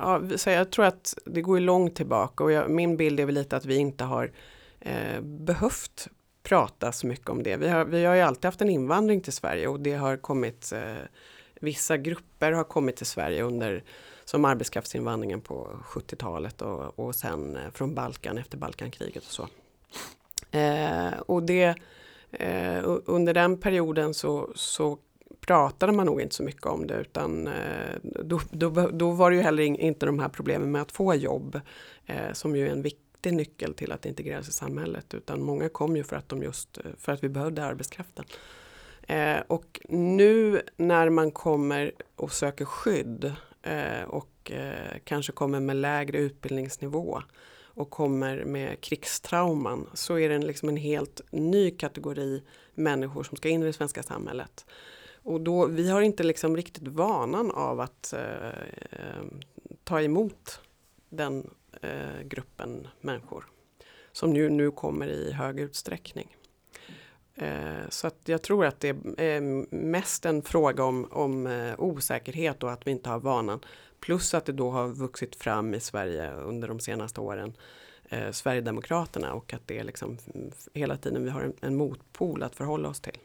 ja, 0.00 0.22
så 0.36 0.50
jag 0.50 0.70
tror 0.70 0.84
att 0.84 1.14
det 1.24 1.42
går 1.42 1.60
långt 1.60 1.96
tillbaka 1.96 2.44
och 2.44 2.52
jag, 2.52 2.70
min 2.70 2.96
bild 2.96 3.20
är 3.20 3.26
väl 3.26 3.34
lite 3.34 3.56
att 3.56 3.64
vi 3.64 3.76
inte 3.76 4.04
har 4.04 4.32
eh, 4.80 5.20
behövt 5.20 6.08
prata 6.42 6.92
så 6.92 7.06
mycket 7.06 7.28
om 7.28 7.42
det. 7.42 7.56
Vi 7.56 7.68
har, 7.68 7.84
vi 7.84 8.04
har 8.04 8.14
ju 8.14 8.20
alltid 8.20 8.44
haft 8.44 8.60
en 8.60 8.70
invandring 8.70 9.20
till 9.20 9.32
Sverige 9.32 9.68
och 9.68 9.80
det 9.80 9.94
har 9.94 10.16
kommit 10.16 10.72
eh, 10.72 11.04
vissa 11.60 11.96
grupper 11.96 12.52
har 12.52 12.64
kommit 12.64 12.96
till 12.96 13.06
Sverige 13.06 13.42
under 13.42 13.84
som 14.24 14.44
arbetskraftsinvandringen 14.44 15.40
på 15.40 15.68
70-talet 15.84 16.62
och, 16.62 16.98
och 16.98 17.14
sen 17.14 17.56
eh, 17.56 17.70
från 17.72 17.94
Balkan 17.94 18.38
efter 18.38 18.58
Balkankriget 18.58 19.24
och 19.24 19.32
så. 19.32 19.48
Eh, 20.58 21.18
och 21.26 21.42
det, 21.42 21.74
eh, 22.30 22.82
under 22.84 23.34
den 23.34 23.60
perioden 23.60 24.14
så, 24.14 24.52
så 24.54 24.98
pratade 25.40 25.92
man 25.92 26.06
nog 26.06 26.20
inte 26.20 26.34
så 26.34 26.42
mycket 26.42 26.66
om 26.66 26.86
det 26.86 26.94
utan 26.94 27.46
eh, 27.46 27.96
då, 28.02 28.40
då, 28.50 28.70
då 28.92 29.10
var 29.10 29.30
det 29.30 29.36
ju 29.36 29.42
heller 29.42 29.62
inte 29.62 30.06
de 30.06 30.18
här 30.18 30.28
problemen 30.28 30.72
med 30.72 30.82
att 30.82 30.92
få 30.92 31.14
jobb 31.14 31.60
eh, 32.06 32.32
som 32.32 32.56
ju 32.56 32.66
är 32.66 32.72
en 32.72 32.82
viktig 32.82 33.34
nyckel 33.34 33.74
till 33.74 33.92
att 33.92 34.06
integreras 34.06 34.48
i 34.48 34.52
samhället 34.52 35.14
utan 35.14 35.42
många 35.42 35.68
kom 35.68 35.96
ju 35.96 36.04
för 36.04 36.16
att 36.16 36.28
de 36.28 36.42
just 36.42 36.78
eh, 36.78 36.84
för 36.98 37.12
att 37.12 37.24
vi 37.24 37.28
behövde 37.28 37.64
arbetskraften. 37.64 38.24
Eh, 39.02 39.38
och 39.46 39.80
nu 39.88 40.62
när 40.76 41.10
man 41.10 41.30
kommer 41.30 41.92
och 42.16 42.32
söker 42.32 42.64
skydd 42.64 43.32
Eh, 43.64 44.02
och 44.02 44.50
eh, 44.50 44.98
kanske 45.04 45.32
kommer 45.32 45.60
med 45.60 45.76
lägre 45.76 46.18
utbildningsnivå 46.18 47.22
och 47.74 47.90
kommer 47.90 48.44
med 48.44 48.80
krigstrauman 48.80 49.90
så 49.94 50.18
är 50.18 50.28
det 50.28 50.34
en, 50.34 50.46
liksom 50.46 50.68
en 50.68 50.76
helt 50.76 51.20
ny 51.30 51.70
kategori 51.70 52.42
människor 52.74 53.22
som 53.22 53.36
ska 53.36 53.48
in 53.48 53.62
i 53.62 53.66
det 53.66 53.72
svenska 53.72 54.02
samhället. 54.02 54.66
Och 55.22 55.40
då, 55.40 55.66
vi 55.66 55.90
har 55.90 56.02
inte 56.02 56.22
liksom 56.22 56.56
riktigt 56.56 56.88
vanan 56.88 57.50
av 57.50 57.80
att 57.80 58.12
eh, 58.12 58.48
eh 58.90 59.24
ta 59.84 60.02
emot 60.02 60.60
den 61.08 61.50
eh, 61.82 62.22
gruppen 62.24 62.88
människor 63.00 63.44
som 64.12 64.32
nu, 64.32 64.50
nu 64.50 64.70
kommer 64.70 65.08
i 65.08 65.32
hög 65.32 65.60
utsträckning. 65.60 66.36
Eh, 67.36 67.88
så 67.88 68.06
att 68.06 68.16
jag 68.24 68.42
tror 68.42 68.66
att 68.66 68.80
det 68.80 68.88
är 69.18 69.40
mest 69.74 70.26
en 70.26 70.42
fråga 70.42 70.84
om, 70.84 71.08
om 71.10 71.46
eh, 71.46 71.74
osäkerhet 71.78 72.62
och 72.62 72.72
att 72.72 72.86
vi 72.86 72.90
inte 72.90 73.10
har 73.10 73.18
vanan. 73.18 73.60
Plus 74.00 74.34
att 74.34 74.44
det 74.44 74.52
då 74.52 74.70
har 74.70 74.88
vuxit 74.88 75.36
fram 75.36 75.74
i 75.74 75.80
Sverige 75.80 76.32
under 76.32 76.68
de 76.68 76.80
senaste 76.80 77.20
åren 77.20 77.56
eh, 78.08 78.30
Sverigedemokraterna 78.30 79.32
och 79.32 79.54
att 79.54 79.62
det 79.66 79.78
är 79.78 79.84
liksom 79.84 80.18
hela 80.74 80.96
tiden 80.96 81.24
vi 81.24 81.30
har 81.30 81.40
en, 81.40 81.52
en 81.60 81.76
motpol 81.76 82.42
att 82.42 82.56
förhålla 82.56 82.88
oss 82.88 83.00
till. 83.00 83.18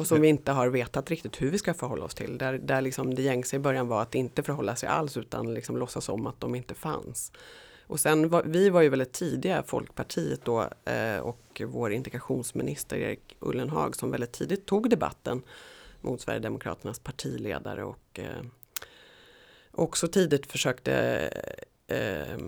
Och 0.00 0.06
som 0.06 0.20
vi 0.20 0.28
inte 0.28 0.52
har 0.52 0.68
vetat 0.68 1.10
riktigt 1.10 1.42
hur 1.42 1.50
vi 1.50 1.58
ska 1.58 1.74
förhålla 1.74 2.04
oss 2.04 2.14
till. 2.14 2.38
Där, 2.38 2.58
där 2.58 2.80
liksom 2.80 3.14
det 3.14 3.22
gängse 3.22 3.56
i 3.56 3.58
början 3.58 3.88
var 3.88 4.02
att 4.02 4.14
inte 4.14 4.42
förhålla 4.42 4.76
sig 4.76 4.88
alls 4.88 5.16
utan 5.16 5.54
liksom 5.54 5.76
låtsas 5.76 6.08
om 6.08 6.26
att 6.26 6.40
de 6.40 6.54
inte 6.54 6.74
fanns. 6.74 7.32
Och 7.86 8.00
sen 8.00 8.28
var, 8.28 8.42
vi 8.42 8.70
var 8.70 8.82
ju 8.82 8.88
väldigt 8.88 9.12
tidiga, 9.12 9.62
Folkpartiet 9.62 10.44
då 10.44 10.68
eh, 10.84 11.18
och 11.18 11.62
vår 11.66 11.92
integrationsminister 11.92 12.96
Erik 12.96 13.36
Ullenhag 13.40 13.96
som 13.96 14.10
väldigt 14.10 14.32
tidigt 14.32 14.66
tog 14.66 14.90
debatten 14.90 15.42
mot 16.00 16.20
Sverigedemokraternas 16.20 16.98
partiledare 16.98 17.84
och 17.84 18.18
eh, 18.18 18.42
också 19.70 20.08
tidigt 20.08 20.52
försökte 20.52 20.94
eh, 21.86 22.38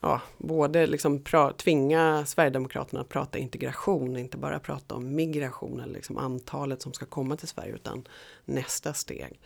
ja, 0.00 0.20
både 0.38 0.86
liksom 0.86 1.22
pra, 1.22 1.52
tvinga 1.52 2.26
Sverigedemokraterna 2.26 3.00
att 3.00 3.08
prata 3.08 3.38
integration, 3.38 4.16
inte 4.16 4.36
bara 4.36 4.58
prata 4.60 4.94
om 4.94 5.14
migration 5.14 5.80
eller 5.80 5.94
liksom 5.94 6.18
antalet 6.18 6.82
som 6.82 6.92
ska 6.92 7.06
komma 7.06 7.36
till 7.36 7.48
Sverige 7.48 7.74
utan 7.74 8.08
nästa 8.44 8.94
steg. 8.94 9.40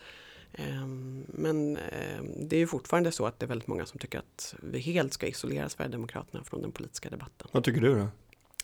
Ehm, 0.57 1.25
men 1.27 1.77
ehm, 1.77 2.47
det 2.47 2.55
är 2.55 2.59
ju 2.59 2.67
fortfarande 2.67 3.11
så 3.11 3.25
att 3.25 3.39
det 3.39 3.45
är 3.45 3.47
väldigt 3.47 3.67
många 3.67 3.85
som 3.85 3.99
tycker 3.99 4.19
att 4.19 4.55
vi 4.61 4.79
helt 4.79 5.13
ska 5.13 5.27
isolera 5.27 5.69
Sverigedemokraterna 5.69 6.43
från 6.43 6.61
den 6.61 6.71
politiska 6.71 7.09
debatten. 7.09 7.47
Vad 7.51 7.63
tycker 7.63 7.81
du 7.81 7.95
då? 7.95 8.07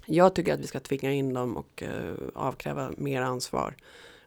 Jag 0.06 0.36
tycker 0.36 0.54
att 0.54 0.60
vi 0.60 0.68
ska 0.68 0.80
tvinga 0.80 1.12
in 1.12 1.34
dem 1.34 1.58
och 1.58 1.84
eh, 1.84 2.14
avkräva 2.34 2.92
mer 2.98 3.22
ansvar. 3.22 3.76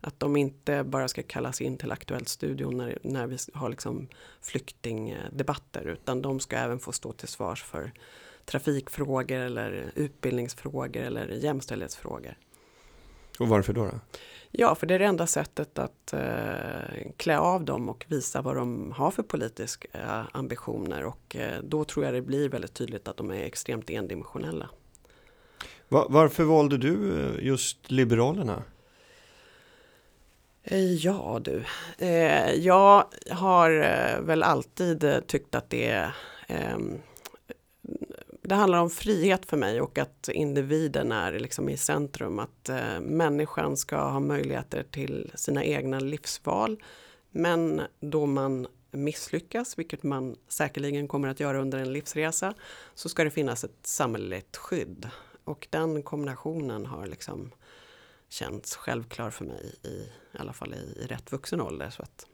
Att 0.00 0.20
de 0.20 0.36
inte 0.36 0.84
bara 0.84 1.08
ska 1.08 1.22
kallas 1.22 1.60
in 1.60 1.76
till 1.76 1.92
Aktuellt 1.92 2.28
studion 2.28 2.76
när, 2.76 2.98
när 3.02 3.26
vi 3.26 3.38
har 3.54 3.68
liksom 3.68 4.08
flyktingdebatter 4.40 5.84
utan 5.86 6.22
de 6.22 6.40
ska 6.40 6.56
även 6.56 6.78
få 6.78 6.92
stå 6.92 7.12
till 7.12 7.28
svars 7.28 7.62
för 7.62 7.92
trafikfrågor 8.44 9.38
eller 9.38 9.92
utbildningsfrågor 9.94 11.02
eller 11.02 11.28
jämställdhetsfrågor. 11.28 12.38
Och 13.38 13.48
varför 13.48 13.72
då? 13.72 13.84
då? 13.84 14.00
Ja, 14.50 14.74
för 14.74 14.86
det 14.86 14.94
är 14.94 14.98
det 14.98 15.04
enda 15.04 15.26
sättet 15.26 15.78
att 15.78 16.12
eh, 16.12 17.10
klä 17.16 17.38
av 17.38 17.64
dem 17.64 17.88
och 17.88 18.04
visa 18.08 18.42
vad 18.42 18.56
de 18.56 18.92
har 18.92 19.10
för 19.10 19.22
politiska 19.22 19.88
eh, 19.92 20.22
ambitioner 20.32 21.04
och 21.04 21.36
eh, 21.36 21.62
då 21.62 21.84
tror 21.84 22.04
jag 22.04 22.14
det 22.14 22.22
blir 22.22 22.48
väldigt 22.48 22.74
tydligt 22.74 23.08
att 23.08 23.16
de 23.16 23.30
är 23.30 23.42
extremt 23.42 23.90
endimensionella. 23.90 24.68
Va 25.88 26.06
varför 26.08 26.44
valde 26.44 26.78
du 26.78 27.20
eh, 27.20 27.46
just 27.46 27.90
Liberalerna? 27.90 28.62
Eh, 30.62 30.94
ja 30.94 31.40
du, 31.44 31.64
eh, 31.98 32.50
jag 32.50 33.04
har 33.30 33.70
väl 34.20 34.42
alltid 34.42 35.26
tyckt 35.26 35.54
att 35.54 35.70
det 35.70 36.10
ehm, 36.48 36.98
det 38.48 38.54
handlar 38.54 38.78
om 38.78 38.90
frihet 38.90 39.46
för 39.46 39.56
mig 39.56 39.80
och 39.80 39.98
att 39.98 40.28
individen 40.28 41.12
är 41.12 41.38
liksom 41.38 41.68
i 41.68 41.76
centrum. 41.76 42.38
Att 42.38 42.68
eh, 42.68 43.00
människan 43.00 43.76
ska 43.76 43.96
ha 43.96 44.20
möjligheter 44.20 44.82
till 44.90 45.30
sina 45.34 45.64
egna 45.64 46.00
livsval. 46.00 46.82
Men 47.30 47.82
då 48.00 48.26
man 48.26 48.66
misslyckas, 48.90 49.78
vilket 49.78 50.02
man 50.02 50.36
säkerligen 50.48 51.08
kommer 51.08 51.28
att 51.28 51.40
göra 51.40 51.60
under 51.60 51.78
en 51.78 51.92
livsresa, 51.92 52.54
så 52.94 53.08
ska 53.08 53.24
det 53.24 53.30
finnas 53.30 53.64
ett 53.64 53.86
samhälleligt 53.86 54.56
skydd. 54.56 55.08
Och 55.44 55.66
den 55.70 56.02
kombinationen 56.02 56.86
har 56.86 57.06
liksom 57.06 57.50
känts 58.28 58.76
självklar 58.76 59.30
för 59.30 59.44
mig 59.44 59.74
i, 59.82 59.88
i 59.88 60.38
alla 60.38 60.52
fall 60.52 60.74
i, 60.74 61.02
i 61.02 61.06
rätt 61.06 61.32
vuxen 61.32 61.60
ålder. 61.60 61.90
Så 61.90 62.02
att 62.02 62.26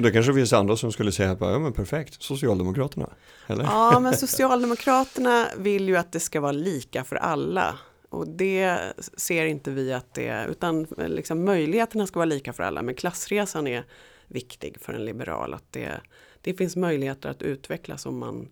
men 0.00 0.04
det 0.04 0.12
kanske 0.12 0.34
finns 0.34 0.52
andra 0.52 0.76
som 0.76 0.92
skulle 0.92 1.12
säga 1.12 1.30
att 1.30 1.40
ja 1.40 1.58
men 1.58 1.72
perfekt, 1.72 2.22
Socialdemokraterna. 2.22 3.10
Eller? 3.46 3.64
Ja, 3.64 4.00
men 4.00 4.16
Socialdemokraterna 4.16 5.46
vill 5.56 5.88
ju 5.88 5.96
att 5.96 6.12
det 6.12 6.20
ska 6.20 6.40
vara 6.40 6.52
lika 6.52 7.04
för 7.04 7.16
alla. 7.16 7.78
Och 8.08 8.28
det 8.28 8.78
ser 9.16 9.44
inte 9.44 9.70
vi 9.70 9.92
att 9.92 10.14
det 10.14 10.28
är, 10.28 10.48
utan 10.48 10.86
liksom 10.98 11.44
möjligheterna 11.44 12.06
ska 12.06 12.18
vara 12.18 12.24
lika 12.24 12.52
för 12.52 12.62
alla. 12.62 12.82
Men 12.82 12.94
klassresan 12.94 13.66
är 13.66 13.84
viktig 14.26 14.76
för 14.80 14.92
en 14.92 15.04
liberal. 15.04 15.54
Att 15.54 15.72
det, 15.72 15.90
det 16.40 16.54
finns 16.54 16.76
möjligheter 16.76 17.28
att 17.28 17.42
utvecklas 17.42 18.06
om 18.06 18.18
man, 18.18 18.48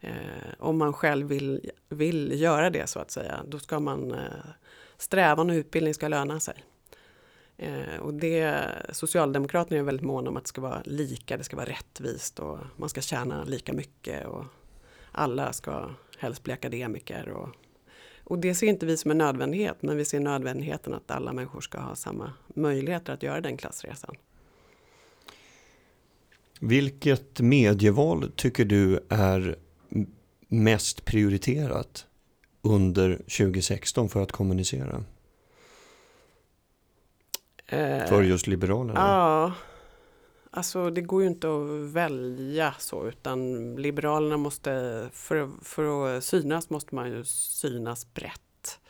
eh, 0.00 0.10
om 0.58 0.78
man 0.78 0.92
själv 0.92 1.28
vill, 1.28 1.70
vill 1.88 2.40
göra 2.40 2.70
det 2.70 2.86
så 2.86 2.98
att 2.98 3.10
säga. 3.10 3.40
Då 3.46 3.58
ska 3.58 3.80
man, 3.80 4.12
eh, 4.12 4.18
strävan 4.96 5.50
och 5.50 5.54
utbildning 5.54 5.94
ska 5.94 6.08
löna 6.08 6.40
sig. 6.40 6.64
Eh, 7.58 7.98
och 8.00 8.14
det, 8.14 8.64
Socialdemokraterna 8.92 9.78
är 9.78 9.82
väldigt 9.82 10.06
måna 10.06 10.30
om 10.30 10.36
att 10.36 10.44
det 10.44 10.48
ska 10.48 10.60
vara 10.60 10.82
lika, 10.84 11.36
det 11.36 11.44
ska 11.44 11.56
vara 11.56 11.68
rättvist 11.68 12.38
och 12.38 12.58
man 12.76 12.88
ska 12.88 13.00
tjäna 13.00 13.44
lika 13.44 13.72
mycket 13.72 14.26
och 14.26 14.44
alla 15.12 15.52
ska 15.52 15.90
helst 16.18 16.42
bli 16.42 16.52
akademiker. 16.52 17.28
Och, 17.28 17.48
och 18.24 18.38
det 18.38 18.54
ser 18.54 18.66
inte 18.66 18.86
vi 18.86 18.96
som 18.96 19.10
en 19.10 19.18
nödvändighet, 19.18 19.82
men 19.82 19.96
vi 19.96 20.04
ser 20.04 20.20
nödvändigheten 20.20 20.94
att 20.94 21.10
alla 21.10 21.32
människor 21.32 21.60
ska 21.60 21.80
ha 21.80 21.94
samma 21.94 22.32
möjligheter 22.54 23.12
att 23.12 23.22
göra 23.22 23.40
den 23.40 23.56
klassresan. 23.56 24.14
Vilket 26.60 27.40
medieval 27.40 28.32
tycker 28.36 28.64
du 28.64 29.00
är 29.08 29.56
mest 30.48 31.04
prioriterat 31.04 32.06
under 32.62 33.16
2016 33.16 34.08
för 34.08 34.22
att 34.22 34.32
kommunicera? 34.32 35.04
Eh, 37.68 38.06
För 38.06 38.22
just 38.22 38.46
Liberalerna? 38.46 39.00
Ja, 39.00 39.52
alltså 40.50 40.90
det 40.90 41.00
går 41.00 41.22
ju 41.22 41.28
inte 41.28 41.48
att 41.48 41.92
välja 41.92 42.74
så 42.78 43.08
utan 43.08 43.74
Liberalerna 43.76 44.36
måste, 44.36 44.70
för, 45.12 45.48
för 45.62 46.16
att 46.16 46.24
synas 46.24 46.70
måste 46.70 46.94
man 46.94 47.10
ju 47.10 47.24
synas 47.24 48.14
brett. 48.14 48.80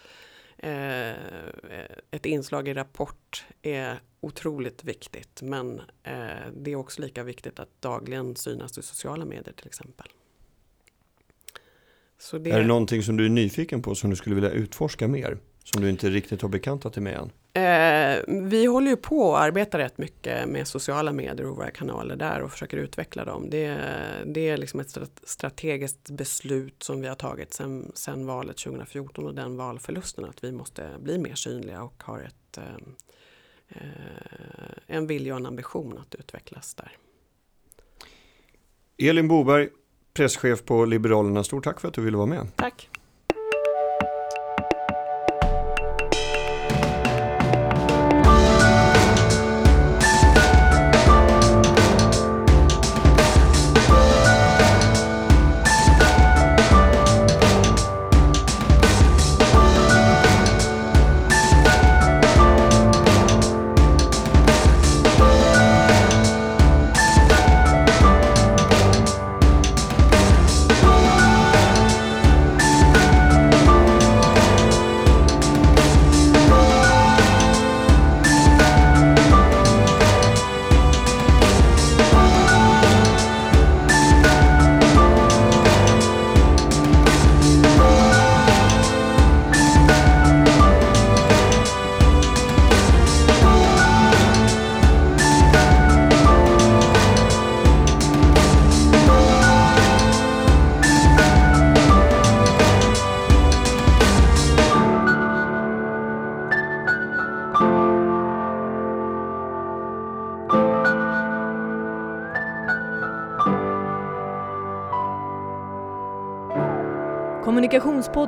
Eh, 0.59 1.11
ett 2.11 2.27
inslag 2.27 2.69
i 2.69 2.75
Rapport 2.75 3.45
är 3.63 4.01
otroligt 4.21 4.85
viktigt 4.85 5.43
men 5.43 5.81
eh, 6.03 6.13
det 6.57 6.73
är 6.73 6.77
också 6.77 7.03
lika 7.03 7.23
viktigt 7.23 7.61
att 7.61 7.81
dagligen 7.81 8.37
synas 8.37 8.79
i 8.79 8.83
sociala 8.83 9.25
medier 9.25 9.53
till 9.53 9.67
exempel. 9.67 10.07
Det... 12.33 12.51
Är 12.51 12.61
det 12.61 12.67
någonting 12.67 13.03
som 13.03 13.17
du 13.17 13.25
är 13.25 13.29
nyfiken 13.29 13.83
på 13.83 13.95
som 13.95 14.11
du 14.11 14.17
skulle 14.17 14.35
vilja 14.35 14.51
utforska 14.51 15.09
mer? 15.09 15.39
Som 15.65 15.83
du 15.83 15.91
inte 15.91 16.11
riktigt 16.11 16.43
har 16.43 16.49
bekantat 16.49 16.93
dig 16.93 17.03
med 17.03 17.15
än? 17.17 17.31
Eh, 17.53 18.19
vi 18.27 18.67
håller 18.67 18.91
ju 18.91 18.97
på 18.97 19.37
att 19.37 19.43
arbeta 19.43 19.79
rätt 19.79 19.99
mycket 19.99 20.49
med 20.49 20.69
sociala 20.69 21.13
medier 21.13 21.47
och 21.47 21.57
våra 21.57 21.71
kanaler 21.71 22.17
där 22.17 22.43
och 22.43 22.53
försöker 22.53 22.77
utveckla 22.77 23.25
dem. 23.25 23.51
Det, 23.51 23.79
det 24.27 24.49
är 24.49 24.57
liksom 24.57 24.81
ett 24.81 24.99
strategiskt 25.25 26.11
beslut 26.11 26.83
som 26.83 27.01
vi 27.01 27.09
har 27.09 27.15
tagit 27.15 27.55
sedan, 27.55 27.93
sedan 27.95 28.27
valet 28.27 28.57
2014 28.57 29.27
och 29.27 29.35
den 29.35 29.57
valförlusten 29.57 30.25
att 30.25 30.45
vi 30.45 30.53
måste 30.53 30.91
bli 31.01 31.19
mer 31.19 31.35
synliga 31.35 31.83
och 31.83 32.03
har 32.03 32.21
ett, 32.21 32.59
eh, 32.59 32.65
eh, 33.69 33.79
en 34.87 35.07
vilja 35.07 35.35
och 35.35 35.41
en 35.41 35.47
ambition 35.47 35.99
att 35.99 36.15
utvecklas 36.15 36.75
där. 36.75 36.97
Elin 38.99 39.29
Boberg, 39.29 39.69
presschef 40.13 40.65
på 40.65 40.85
Liberalerna, 40.85 41.45
stort 41.45 41.65
tack 41.65 41.81
för 41.81 41.89
att 41.89 41.95
du 41.95 42.01
ville 42.01 42.17
vara 42.17 42.27
med. 42.27 42.57
Tack. 42.57 42.89